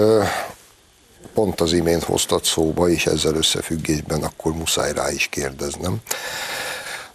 pont 1.34 1.60
az 1.60 1.72
imént 1.72 2.02
hoztat 2.02 2.44
szóba, 2.44 2.88
és 2.88 3.06
ezzel 3.06 3.34
összefüggésben 3.34 4.22
akkor 4.22 4.52
muszáj 4.52 4.92
rá 4.92 5.10
is 5.10 5.26
kérdeznem. 5.26 5.96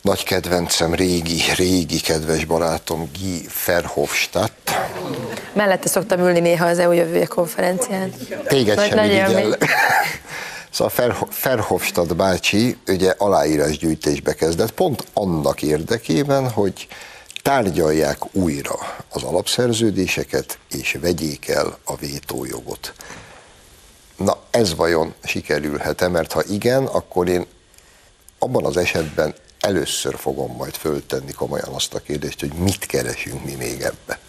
Nagy 0.01 0.23
kedvencem, 0.23 0.93
régi, 0.93 1.41
régi 1.55 1.99
kedves 1.99 2.45
barátom 2.45 3.09
Guy 3.19 3.47
Verhofstadt. 3.65 4.71
Mellette 5.53 5.87
szoktam 5.87 6.19
ülni 6.19 6.39
néha 6.39 6.65
az 6.65 6.79
EU 6.79 6.91
jövője 6.91 7.25
konferencián. 7.25 8.13
Téged 8.47 8.75
nagy, 8.75 8.87
sem 8.87 9.55
Szóval 10.77 11.27
Ferhofstadt 11.29 12.15
bácsi 12.15 12.77
ugye 12.87 13.13
aláírásgyűjtésbe 13.17 14.33
kezdett, 14.33 14.71
pont 14.71 15.07
annak 15.13 15.61
érdekében, 15.61 16.49
hogy 16.49 16.87
tárgyalják 17.41 18.35
újra 18.35 18.75
az 19.09 19.23
alapszerződéseket, 19.23 20.59
és 20.69 20.97
vegyék 21.01 21.47
el 21.47 21.77
a 21.85 21.95
vétójogot. 21.95 22.93
Na 24.17 24.37
ez 24.49 24.75
vajon 24.75 25.13
sikerülhet-e? 25.23 26.07
Mert 26.07 26.31
ha 26.31 26.43
igen, 26.49 26.85
akkor 26.85 27.27
én 27.27 27.45
abban 28.39 28.65
az 28.65 28.77
esetben 28.77 29.35
először 29.59 30.15
fogom 30.17 30.55
majd 30.55 30.75
föltenni 30.75 31.31
komolyan 31.31 31.73
azt 31.73 31.93
a 31.93 31.99
kérdést, 31.99 32.39
hogy 32.39 32.53
mit 32.53 32.85
keresünk 32.85 33.45
mi 33.45 33.55
még 33.55 33.81
ebbe. 33.81 34.19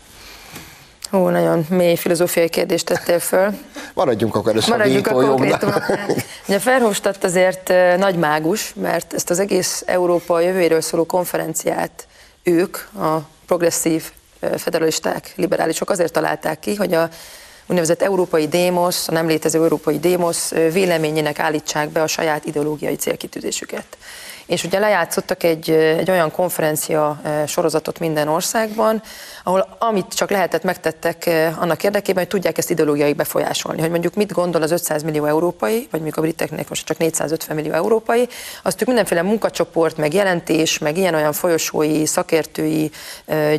Ó, 1.13 1.29
nagyon 1.29 1.67
mély 1.69 1.97
filozófiai 1.97 2.49
kérdést 2.49 2.85
tettél 2.85 3.19
föl. 3.19 3.55
Maradjunk 3.95 4.35
akkor 4.35 4.51
először 4.51 4.71
Maradjunk 4.71 5.07
a 5.07 5.13
konkrétumoknál. 5.13 6.17
Ugye 6.49 6.59
Ferhofstadt 6.59 7.25
azért 7.25 7.73
nagy 7.97 8.17
mágus, 8.17 8.73
mert 8.75 9.13
ezt 9.15 9.31
az 9.31 9.39
egész 9.39 9.83
Európa 9.87 10.41
jövőjéről 10.41 10.81
szóló 10.81 11.05
konferenciát 11.05 12.07
ők, 12.43 12.77
a 12.77 13.19
progresszív 13.47 14.11
federalisták, 14.57 15.33
liberálisok 15.37 15.91
azért 15.91 16.13
találták 16.13 16.59
ki, 16.59 16.75
hogy 16.75 16.95
a 16.95 17.09
úgynevezett 17.67 18.03
európai 18.03 18.49
démosz, 18.49 19.09
a 19.09 19.13
nem 19.13 19.27
létező 19.27 19.63
európai 19.63 19.99
démosz 19.99 20.51
véleményének 20.51 21.39
állítsák 21.39 21.89
be 21.89 22.03
a 22.03 22.07
saját 22.07 22.45
ideológiai 22.45 22.95
célkitűzésüket 22.95 23.97
és 24.49 24.65
ugye 24.65 24.79
lejátszottak 24.79 25.43
egy, 25.43 25.71
egy 25.71 26.11
olyan 26.11 26.31
konferencia 26.31 27.21
sorozatot 27.47 27.99
minden 27.99 28.29
országban, 28.29 29.03
ahol 29.45 29.77
amit 29.79 30.15
csak 30.15 30.31
lehetett 30.31 30.63
megtettek 30.63 31.31
annak 31.59 31.85
érdekében, 31.85 32.23
hogy 32.23 32.33
tudják 32.33 32.59
ezt 32.59 32.71
ideológiai 32.71 33.13
befolyásolni, 33.13 33.81
hogy 33.81 33.91
mondjuk 33.91 34.15
mit 34.15 34.33
gondol 34.33 34.63
az 34.63 34.71
500 34.71 35.03
millió 35.03 35.25
európai, 35.25 35.75
vagy 35.91 36.01
mondjuk 36.01 36.17
a 36.17 36.21
briteknek 36.21 36.69
most 36.69 36.87
csak 36.87 36.99
450 36.99 37.57
millió 37.57 37.73
európai, 37.73 38.29
azt 38.63 38.81
ők 38.81 38.87
mindenféle 38.87 39.23
munkacsoport, 39.23 39.97
meg 39.97 40.15
jelentés, 40.15 40.79
meg 40.79 40.97
ilyen-olyan 40.97 41.33
folyosói, 41.33 42.07
szakértői 42.07 42.91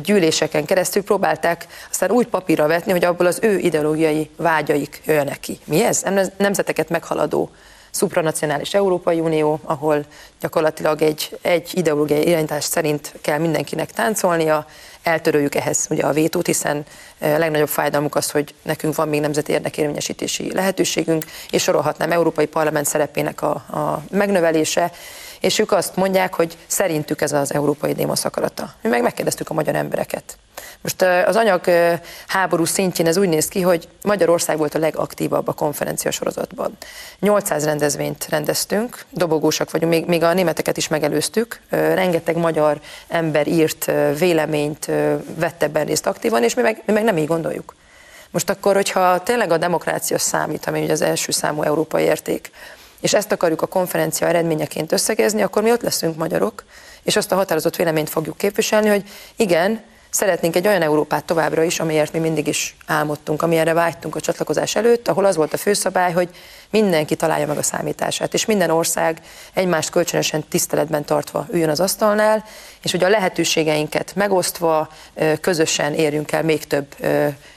gyűléseken 0.02 0.64
keresztül 0.64 1.02
próbálták 1.02 1.66
aztán 1.90 2.10
úgy 2.10 2.26
papírra 2.26 2.66
vetni, 2.66 2.92
hogy 2.92 3.04
abból 3.04 3.26
az 3.26 3.38
ő 3.42 3.58
ideológiai 3.58 4.30
vágyaik 4.36 5.02
jöjjenek 5.04 5.40
ki. 5.40 5.58
Mi 5.64 5.84
ez? 5.84 6.02
Nemzeteket 6.36 6.88
meghaladó 6.88 7.50
szupranacionális 7.90 8.74
Európai 8.74 9.20
Unió, 9.20 9.60
ahol 9.62 10.04
gyakorlatilag 10.40 11.02
egy, 11.02 11.38
egy 11.42 11.70
ideológiai 11.74 12.26
irányítás 12.26 12.64
szerint 12.64 13.14
kell 13.20 13.38
mindenkinek 13.38 13.90
táncolnia, 13.90 14.66
eltöröljük 15.02 15.54
ehhez 15.54 15.86
ugye 15.90 16.02
a 16.02 16.12
vétót, 16.12 16.46
hiszen 16.46 16.84
legnagyobb 17.18 17.68
fájdalmuk 17.68 18.14
az, 18.14 18.30
hogy 18.30 18.54
nekünk 18.62 18.94
van 18.94 19.08
még 19.08 19.20
nemzeti 19.20 19.52
érdekérvényesítési 19.52 20.52
lehetőségünk, 20.52 21.24
és 21.50 21.62
sorolhatnám 21.62 22.12
Európai 22.12 22.46
Parlament 22.46 22.86
szerepének 22.86 23.42
a, 23.42 23.50
a 23.50 24.04
megnövelése, 24.10 24.92
és 25.40 25.58
ők 25.58 25.72
azt 25.72 25.96
mondják, 25.96 26.34
hogy 26.34 26.56
szerintük 26.66 27.20
ez 27.20 27.32
az 27.32 27.54
európai 27.54 27.92
démosz 27.92 28.24
akarata. 28.24 28.74
Mi 28.82 28.88
meg 28.88 29.02
megkérdeztük 29.02 29.50
a 29.50 29.54
magyar 29.54 29.74
embereket. 29.74 30.38
Most 30.82 31.02
az 31.02 31.36
anyag 31.36 31.60
háború 32.26 32.64
szintjén 32.64 33.06
ez 33.06 33.16
úgy 33.16 33.28
néz 33.28 33.48
ki, 33.48 33.60
hogy 33.60 33.88
Magyarország 34.02 34.58
volt 34.58 34.74
a 34.74 34.78
legaktívabb 34.78 35.48
a 35.48 35.52
konferencia 35.52 36.10
sorozatban. 36.10 36.76
800 37.20 37.64
rendezvényt 37.64 38.26
rendeztünk, 38.28 39.04
dobogósak 39.10 39.70
vagyunk, 39.70 39.92
még, 39.92 40.06
még 40.06 40.22
a 40.22 40.32
németeket 40.32 40.76
is 40.76 40.88
megelőztük, 40.88 41.60
rengeteg 41.70 42.36
magyar 42.36 42.80
ember 43.08 43.46
írt 43.46 43.92
véleményt, 44.18 44.84
vett 45.34 45.62
ebben 45.62 45.84
részt 45.84 46.06
aktívan, 46.06 46.42
és 46.42 46.54
mi 46.54 46.62
meg, 46.62 46.82
mi 46.86 46.92
meg 46.92 47.04
nem 47.04 47.16
így 47.16 47.26
gondoljuk. 47.26 47.74
Most 48.30 48.50
akkor, 48.50 48.74
hogyha 48.74 49.22
tényleg 49.22 49.50
a 49.50 49.56
demokrácia 49.56 50.18
számít, 50.18 50.66
ami 50.66 50.82
ugye 50.82 50.92
az 50.92 51.02
első 51.02 51.32
számú 51.32 51.62
európai 51.62 52.04
érték, 52.04 52.50
és 53.00 53.14
ezt 53.14 53.32
akarjuk 53.32 53.62
a 53.62 53.66
konferencia 53.66 54.26
eredményeként 54.26 54.92
összegezni, 54.92 55.42
akkor 55.42 55.62
mi 55.62 55.70
ott 55.70 55.82
leszünk 55.82 56.16
magyarok, 56.16 56.64
és 57.02 57.16
azt 57.16 57.32
a 57.32 57.34
határozott 57.34 57.76
véleményt 57.76 58.10
fogjuk 58.10 58.36
képviselni, 58.36 58.88
hogy 58.88 59.02
igen, 59.36 59.82
Szeretnénk 60.10 60.56
egy 60.56 60.66
olyan 60.66 60.82
Európát 60.82 61.24
továbbra 61.24 61.62
is, 61.62 61.80
amelyért 61.80 62.12
mi 62.12 62.18
mindig 62.18 62.46
is 62.46 62.76
álmodtunk, 62.86 63.42
amilyenre 63.42 63.72
vágytunk 63.72 64.16
a 64.16 64.20
csatlakozás 64.20 64.74
előtt, 64.74 65.08
ahol 65.08 65.24
az 65.24 65.36
volt 65.36 65.52
a 65.52 65.56
főszabály, 65.56 66.12
hogy 66.12 66.28
mindenki 66.70 67.16
találja 67.16 67.46
meg 67.46 67.58
a 67.58 67.62
számítását, 67.62 68.34
és 68.34 68.44
minden 68.44 68.70
ország 68.70 69.20
egymást 69.52 69.90
kölcsönösen 69.90 70.44
tiszteletben 70.48 71.04
tartva 71.04 71.46
üljön 71.50 71.68
az 71.68 71.80
asztalnál, 71.80 72.44
és 72.82 72.90
hogy 72.90 73.04
a 73.04 73.08
lehetőségeinket 73.08 74.14
megosztva 74.14 74.88
közösen 75.40 75.94
érjünk 75.94 76.32
el 76.32 76.42
még 76.42 76.66
több 76.66 76.86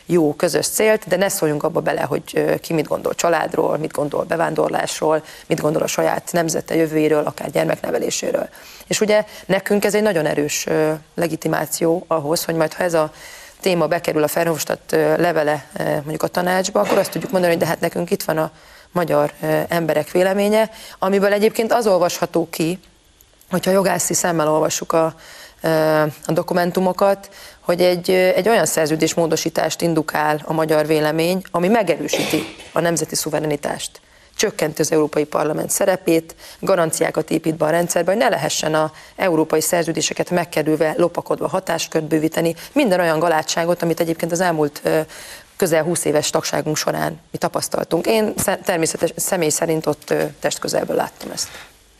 jó 0.05 0.33
közös 0.33 0.67
célt, 0.67 1.07
de 1.07 1.15
ne 1.15 1.29
szóljunk 1.29 1.63
abba 1.63 1.79
bele, 1.79 2.01
hogy 2.01 2.57
ki 2.61 2.73
mit 2.73 2.87
gondol 2.87 3.15
családról, 3.15 3.77
mit 3.77 3.91
gondol 3.91 4.23
bevándorlásról, 4.23 5.23
mit 5.45 5.61
gondol 5.61 5.81
a 5.81 5.87
saját 5.87 6.29
nemzete 6.31 6.75
jövőjéről, 6.75 7.25
akár 7.25 7.51
gyermekneveléséről. 7.51 8.49
És 8.87 9.01
ugye 9.01 9.25
nekünk 9.45 9.85
ez 9.85 9.95
egy 9.95 10.01
nagyon 10.01 10.25
erős 10.25 10.67
legitimáció 11.15 12.03
ahhoz, 12.07 12.43
hogy 12.43 12.55
majd 12.55 12.73
ha 12.73 12.83
ez 12.83 12.93
a 12.93 13.11
téma 13.59 13.87
bekerül 13.87 14.23
a 14.23 14.27
Ferhofstadt 14.27 14.91
levele 14.91 15.65
mondjuk 15.77 16.23
a 16.23 16.27
tanácsba, 16.27 16.79
akkor 16.79 16.97
azt 16.97 17.11
tudjuk 17.11 17.31
mondani, 17.31 17.53
hogy 17.53 17.61
de 17.61 17.69
hát 17.69 17.79
nekünk 17.79 18.11
itt 18.11 18.23
van 18.23 18.37
a 18.37 18.51
magyar 18.93 19.31
emberek 19.67 20.11
véleménye, 20.11 20.69
amiből 20.99 21.33
egyébként 21.33 21.73
az 21.73 21.87
olvasható 21.87 22.47
ki, 22.49 22.79
hogyha 23.49 23.71
jogászi 23.71 24.13
szemmel 24.13 24.49
olvassuk 24.49 24.93
a, 24.93 25.15
a 26.25 26.31
dokumentumokat, 26.31 27.29
hogy 27.59 27.81
egy, 27.81 28.09
egy 28.09 28.49
olyan 28.49 28.65
szerződésmódosítást 28.65 29.81
indukál 29.81 30.41
a 30.45 30.53
magyar 30.53 30.87
vélemény, 30.87 31.41
ami 31.51 31.67
megerősíti 31.67 32.55
a 32.71 32.79
nemzeti 32.79 33.15
szuverenitást. 33.15 34.01
Csökkenti 34.35 34.81
az 34.81 34.91
Európai 34.91 35.23
Parlament 35.23 35.69
szerepét, 35.69 36.35
garanciákat 36.59 37.31
épít 37.31 37.55
be 37.55 37.65
a 37.65 37.69
rendszerbe, 37.69 38.11
hogy 38.11 38.19
ne 38.19 38.29
lehessen 38.29 38.73
a 38.73 38.91
európai 39.15 39.61
szerződéseket 39.61 40.29
megkerülve, 40.29 40.93
lopakodva 40.97 41.47
hatáskört 41.47 42.05
bővíteni, 42.05 42.55
minden 42.71 42.99
olyan 42.99 43.19
galátságot, 43.19 43.81
amit 43.81 43.99
egyébként 43.99 44.31
az 44.31 44.39
elmúlt 44.39 44.81
közel 45.63 45.83
20 45.83 46.05
éves 46.05 46.29
tagságunk 46.29 46.77
során 46.77 47.19
mi 47.31 47.37
tapasztaltunk. 47.37 48.05
Én 48.05 48.33
természetesen 48.63 49.15
személy 49.19 49.49
szerint 49.49 49.85
ott 49.85 50.13
testközelből 50.39 50.95
láttam 50.95 51.31
ezt. 51.31 51.47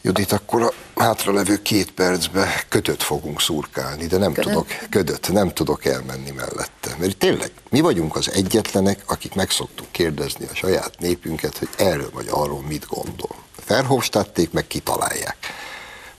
Judit, 0.01 0.31
akkor 0.31 0.61
a 0.93 1.01
hátralevő 1.01 1.61
két 1.61 1.91
percbe 1.91 2.63
kötöt 2.69 3.03
fogunk 3.03 3.41
szurkálni, 3.41 4.05
de 4.05 4.17
nem 4.17 4.33
ködöt? 4.33 4.51
tudok, 4.51 4.67
ködöt, 4.89 5.31
nem 5.31 5.53
tudok 5.53 5.85
elmenni 5.85 6.31
mellette. 6.31 6.95
Mert 6.97 7.17
tényleg, 7.17 7.51
mi 7.69 7.79
vagyunk 7.79 8.15
az 8.15 8.31
egyetlenek, 8.31 9.03
akik 9.05 9.35
megszoktuk 9.35 9.87
kérdezni 9.91 10.45
a 10.51 10.55
saját 10.55 10.93
népünket, 10.99 11.57
hogy 11.57 11.69
erről 11.77 12.09
vagy 12.13 12.27
arról 12.29 12.61
mit 12.61 12.85
gondol. 12.87 13.35
Ferhofstadték, 13.65 14.51
meg 14.51 14.67
kitalálják. 14.67 15.37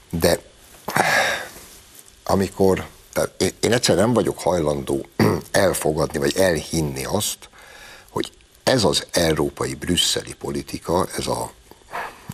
De 0.09 0.39
amikor, 2.23 2.85
tehát 3.15 3.31
én, 3.37 3.51
én 3.59 3.71
egyszer 3.71 3.95
nem 3.95 4.13
vagyok 4.13 4.39
hajlandó 4.39 5.05
elfogadni, 5.51 6.17
vagy 6.17 6.37
elhinni 6.37 7.05
azt, 7.05 7.37
hogy 8.09 8.31
ez 8.63 8.83
az 8.83 9.05
európai 9.11 9.73
brüsszeli 9.73 10.33
politika, 10.33 11.07
ez 11.17 11.27
a 11.27 11.51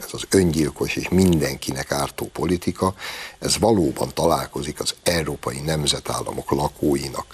ez 0.03 0.09
az 0.11 0.23
öngyilkos 0.29 0.95
és 0.95 1.09
mindenkinek 1.09 1.91
ártó 1.91 2.25
politika, 2.34 2.93
ez 3.39 3.57
valóban 3.57 4.13
találkozik 4.13 4.79
az 4.79 4.95
európai 5.03 5.59
nemzetállamok 5.59 6.51
lakóinak 6.51 7.25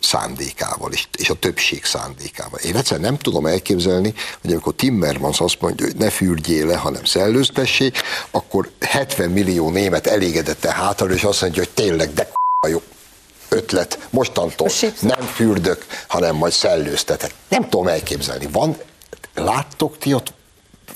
szándékával, 0.00 0.92
és, 0.92 1.30
a 1.30 1.38
többség 1.38 1.84
szándékával. 1.84 2.58
Én 2.58 2.76
egyszer 2.76 3.00
nem 3.00 3.18
tudom 3.18 3.46
elképzelni, 3.46 4.14
hogy 4.40 4.52
amikor 4.52 4.74
Timmermans 4.74 5.40
azt 5.40 5.60
mondja, 5.60 5.86
hogy 5.86 5.96
ne 5.96 6.10
fürdjél 6.10 6.66
le, 6.66 6.76
hanem 6.76 7.04
szellőztessé, 7.04 7.90
akkor 8.30 8.70
70 8.80 9.30
millió 9.30 9.70
német 9.70 10.06
elégedette 10.06 10.72
hátra, 10.72 11.12
és 11.12 11.24
azt 11.24 11.40
mondja, 11.40 11.62
hogy 11.62 11.72
tényleg, 11.74 12.12
de 12.12 12.30
jó 12.68 12.82
ötlet, 13.48 14.08
mostantól 14.10 14.68
nem 15.00 15.20
fürdök, 15.20 15.86
hanem 16.08 16.36
majd 16.36 16.52
szellőztetek. 16.52 17.34
Nem 17.48 17.68
tudom 17.68 17.88
elképzelni. 17.88 18.46
Van, 18.52 18.76
láttok 19.34 19.98
ti 19.98 20.14
ott 20.14 20.32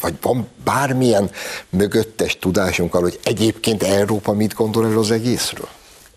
vagy 0.00 0.14
van 0.20 0.48
bármilyen 0.64 1.30
mögöttes 1.70 2.38
tudásunk 2.38 2.94
arról, 2.94 3.08
hogy 3.08 3.20
egyébként 3.24 3.82
Európa 3.82 4.32
mit 4.32 4.54
gondol 4.54 4.84
erről 4.84 4.98
az 4.98 5.10
egészről? 5.10 5.68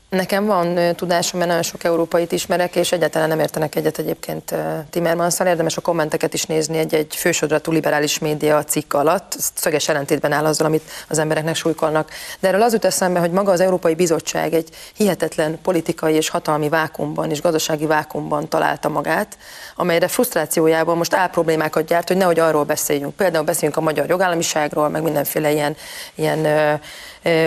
Nekem 0.10 0.46
van 0.46 0.96
tudásom, 0.96 1.38
mert 1.40 1.50
nagyon 1.50 1.66
sok 1.66 1.84
európait 1.84 2.32
ismerek, 2.32 2.76
és 2.76 2.92
egyáltalán 2.92 3.28
nem 3.28 3.40
értenek 3.40 3.76
egyet 3.76 3.98
egyébként 3.98 4.56
timmermans 4.90 5.40
Érdemes 5.40 5.78
a 5.78 5.82
kommenteket 5.82 6.34
is 6.34 6.44
nézni 6.46 6.78
egy-egy 6.78 7.16
fősodratú 7.16 7.72
liberális 7.72 8.20
média 8.20 8.64
cikk 8.64 8.94
alatt. 8.94 9.34
Ez 9.38 9.50
szöges 9.54 9.90
ellentétben 9.90 10.32
áll 10.32 10.46
azzal, 10.46 10.66
amit 10.68 10.90
az 11.08 11.20
embereknek 11.20 11.56
súlykolnak. 11.56 12.12
De 12.40 12.48
erről 12.48 12.62
az 12.62 12.74
jut 12.74 12.86
eszembe, 12.86 13.20
hogy 13.20 13.32
maga 13.32 13.52
az 13.52 13.60
Európai 13.60 13.96
Bizottság 13.96 14.54
egy 14.54 14.70
hihetetlen 14.96 15.62
politikai 15.62 16.14
és 16.14 16.30
hatalmi 16.30 16.70
vákumban 16.70 17.30
és 17.30 17.42
gazdasági 17.42 17.86
vákumban 17.86 18.50
találta 18.50 18.90
magát, 18.90 19.38
amelyre 19.76 20.08
frusztrációjában 20.08 20.98
most 20.98 21.14
áll 21.14 21.30
problémákat 21.30 21.86
gyárt, 21.86 22.08
hogy 22.08 22.18
nehogy 22.18 22.40
arról 22.40 22.64
beszéljünk. 22.64 23.16
Például 23.16 23.46
beszéljünk 23.46 23.80
a 23.80 23.84
magyar 23.84 24.10
jogállamiságról, 24.10 24.90
meg 24.90 25.02
mindenféle 25.02 25.52
ilyen, 25.52 25.76
ilyen 26.16 26.80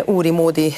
úri 0.05 0.31
módi, 0.31 0.75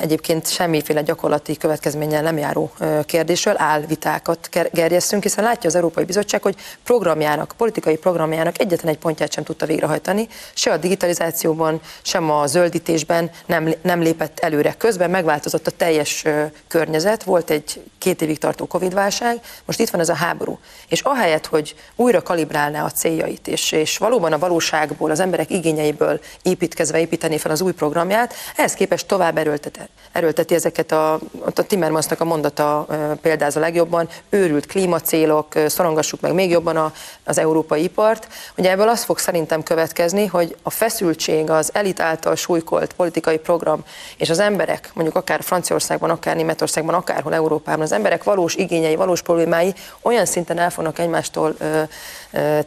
egyébként 0.00 0.48
semmiféle 0.48 1.02
gyakorlati 1.02 1.56
következménnyel 1.56 2.22
nem 2.22 2.38
járó 2.38 2.72
kérdésről 3.04 3.54
állvitákat 3.56 4.48
gerjesztünk, 4.72 5.22
hiszen 5.22 5.44
látja 5.44 5.68
az 5.68 5.74
Európai 5.74 6.04
Bizottság, 6.04 6.42
hogy 6.42 6.56
programjának, 6.84 7.54
politikai 7.56 7.96
programjának 7.96 8.60
egyetlen 8.60 8.92
egy 8.92 8.98
pontját 8.98 9.32
sem 9.32 9.44
tudta 9.44 9.66
végrehajtani, 9.66 10.28
se 10.54 10.72
a 10.72 10.76
digitalizációban, 10.76 11.80
sem 12.02 12.30
a 12.30 12.46
zöldítésben 12.46 13.30
nem, 13.46 13.74
nem 13.82 14.00
lépett 14.00 14.38
előre. 14.38 14.74
Közben 14.78 15.10
megváltozott 15.10 15.66
a 15.66 15.70
teljes 15.70 16.24
környezet, 16.68 17.22
volt 17.22 17.50
egy 17.50 17.82
két 17.98 18.22
évig 18.22 18.38
tartó 18.38 18.66
Covid-válság, 18.66 19.40
most 19.64 19.80
itt 19.80 19.90
van 19.90 20.00
ez 20.00 20.08
a 20.08 20.14
háború. 20.14 20.58
És 20.88 21.00
ahelyett, 21.00 21.46
hogy 21.46 21.74
újra 21.96 22.22
kalibrálná 22.22 22.84
a 22.84 22.90
céljait, 22.90 23.48
és, 23.48 23.72
és 23.72 23.98
valóban 23.98 24.32
a 24.32 24.38
valóságból, 24.38 25.10
az 25.10 25.20
emberek 25.20 25.50
igényeiből 25.50 26.20
építkezve 26.42 26.98
építeni 26.98 27.38
fel 27.38 27.50
az 27.50 27.60
új 27.60 27.72
programját, 27.72 28.34
ehhez 28.56 28.74
képest 28.74 29.06
tovább 29.06 29.36
erőlteti, 29.36 29.80
erőlteti 30.12 30.54
ezeket 30.54 30.92
a, 30.92 31.12
a 31.44 31.62
Timmermansnak 31.66 32.20
a 32.20 32.24
mondata 32.24 32.86
példáz 33.22 33.54
legjobban, 33.54 34.08
őrült 34.28 34.66
klímacélok, 34.66 35.52
szorongassuk 35.66 36.20
meg 36.20 36.32
még 36.32 36.50
jobban 36.50 36.76
a, 36.76 36.92
az 37.24 37.38
európai 37.38 37.82
ipart. 37.82 38.28
Ugye 38.56 38.70
ebből 38.70 38.88
az 38.88 39.04
fog 39.04 39.18
szerintem 39.18 39.62
következni, 39.62 40.26
hogy 40.26 40.56
a 40.62 40.70
feszültség, 40.70 41.50
az 41.50 41.70
elit 41.72 42.00
által 42.00 42.34
súlykolt 42.34 42.92
politikai 42.92 43.38
program 43.38 43.84
és 44.16 44.30
az 44.30 44.38
emberek, 44.38 44.90
mondjuk 44.94 45.16
akár 45.16 45.42
Franciaországban, 45.42 46.10
akár 46.10 46.36
Németországban, 46.36 46.94
akárhol 46.94 47.34
Európában, 47.34 47.80
az 47.82 47.92
emberek 47.92 48.24
valós 48.24 48.54
igényei, 48.54 48.96
valós 48.96 49.22
problémái 49.22 49.74
olyan 50.02 50.26
szinten 50.26 50.58
el 50.58 50.70
fognak 50.70 50.98
egymástól 50.98 51.56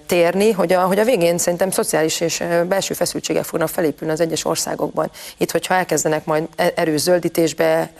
térni, 0.05 0.51
hogy 0.51 0.73
a, 0.73 0.81
hogy 0.81 0.99
a 0.99 1.03
végén 1.03 1.37
szerintem 1.37 1.71
szociális 1.71 2.19
és 2.19 2.43
belső 2.67 2.93
feszültségek 2.93 3.43
fognak 3.43 3.69
felépülni 3.69 4.13
az 4.13 4.19
egyes 4.19 4.45
országokban. 4.45 5.11
Itt, 5.37 5.51
hogyha 5.51 5.73
elkezdenek 5.73 6.25
majd 6.25 6.47
e, 6.55 6.71
erős 6.75 7.01
zöldítésbe, 7.01 7.91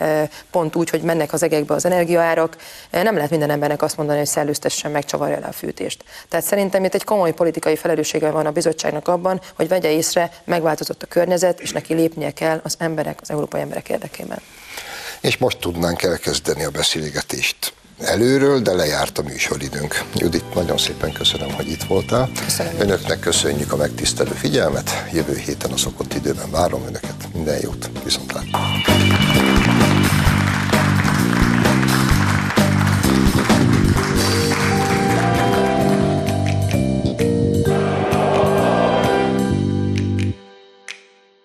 pont 0.50 0.76
úgy, 0.76 0.90
hogy 0.90 1.02
mennek 1.02 1.32
az 1.32 1.42
egekbe 1.42 1.74
az 1.74 1.84
energiaárak, 1.84 2.56
nem 2.90 3.14
lehet 3.14 3.30
minden 3.30 3.50
embernek 3.50 3.82
azt 3.82 3.96
mondani, 3.96 4.18
hogy 4.18 4.26
szellőztessen 4.26 4.90
meg, 4.90 5.04
csavarja 5.04 5.38
le 5.38 5.46
a 5.46 5.52
fűtést. 5.52 6.04
Tehát 6.28 6.46
szerintem 6.46 6.84
itt 6.84 6.94
egy 6.94 7.04
komoly 7.04 7.32
politikai 7.32 7.76
felelőssége 7.76 8.30
van 8.30 8.46
a 8.46 8.50
bizottságnak 8.50 9.08
abban, 9.08 9.40
hogy 9.56 9.68
vegye 9.68 9.90
észre, 9.90 10.32
megváltozott 10.44 11.02
a 11.02 11.06
környezet, 11.06 11.60
és 11.60 11.72
neki 11.72 11.94
lépnie 11.94 12.30
kell 12.30 12.60
az 12.64 12.74
emberek, 12.78 13.18
az 13.22 13.30
európai 13.30 13.60
emberek 13.60 13.88
érdekében. 13.88 14.38
És 15.20 15.36
most 15.36 15.58
tudnánk 15.58 16.02
elkezdeni 16.02 16.64
a 16.64 16.70
beszélgetést 16.70 17.72
előről, 18.02 18.60
de 18.60 18.72
lejárt 18.72 19.18
a 19.18 19.22
műsoridőnk. 19.22 20.04
Judit, 20.14 20.54
nagyon 20.54 20.78
szépen 20.78 21.12
köszönöm, 21.12 21.52
hogy 21.52 21.70
itt 21.70 21.82
voltál. 21.82 22.28
Köszönöm. 22.44 22.72
Önöknek 22.78 23.20
köszönjük 23.20 23.72
a 23.72 23.76
megtisztelő 23.76 24.32
figyelmet. 24.34 24.90
Jövő 25.12 25.36
héten 25.36 25.72
a 25.72 25.76
szokott 25.76 26.14
időben 26.14 26.50
várom 26.50 26.82
Önöket. 26.82 27.28
Minden 27.34 27.58
jót, 27.62 27.90
viszontlátásra. 28.04 29.99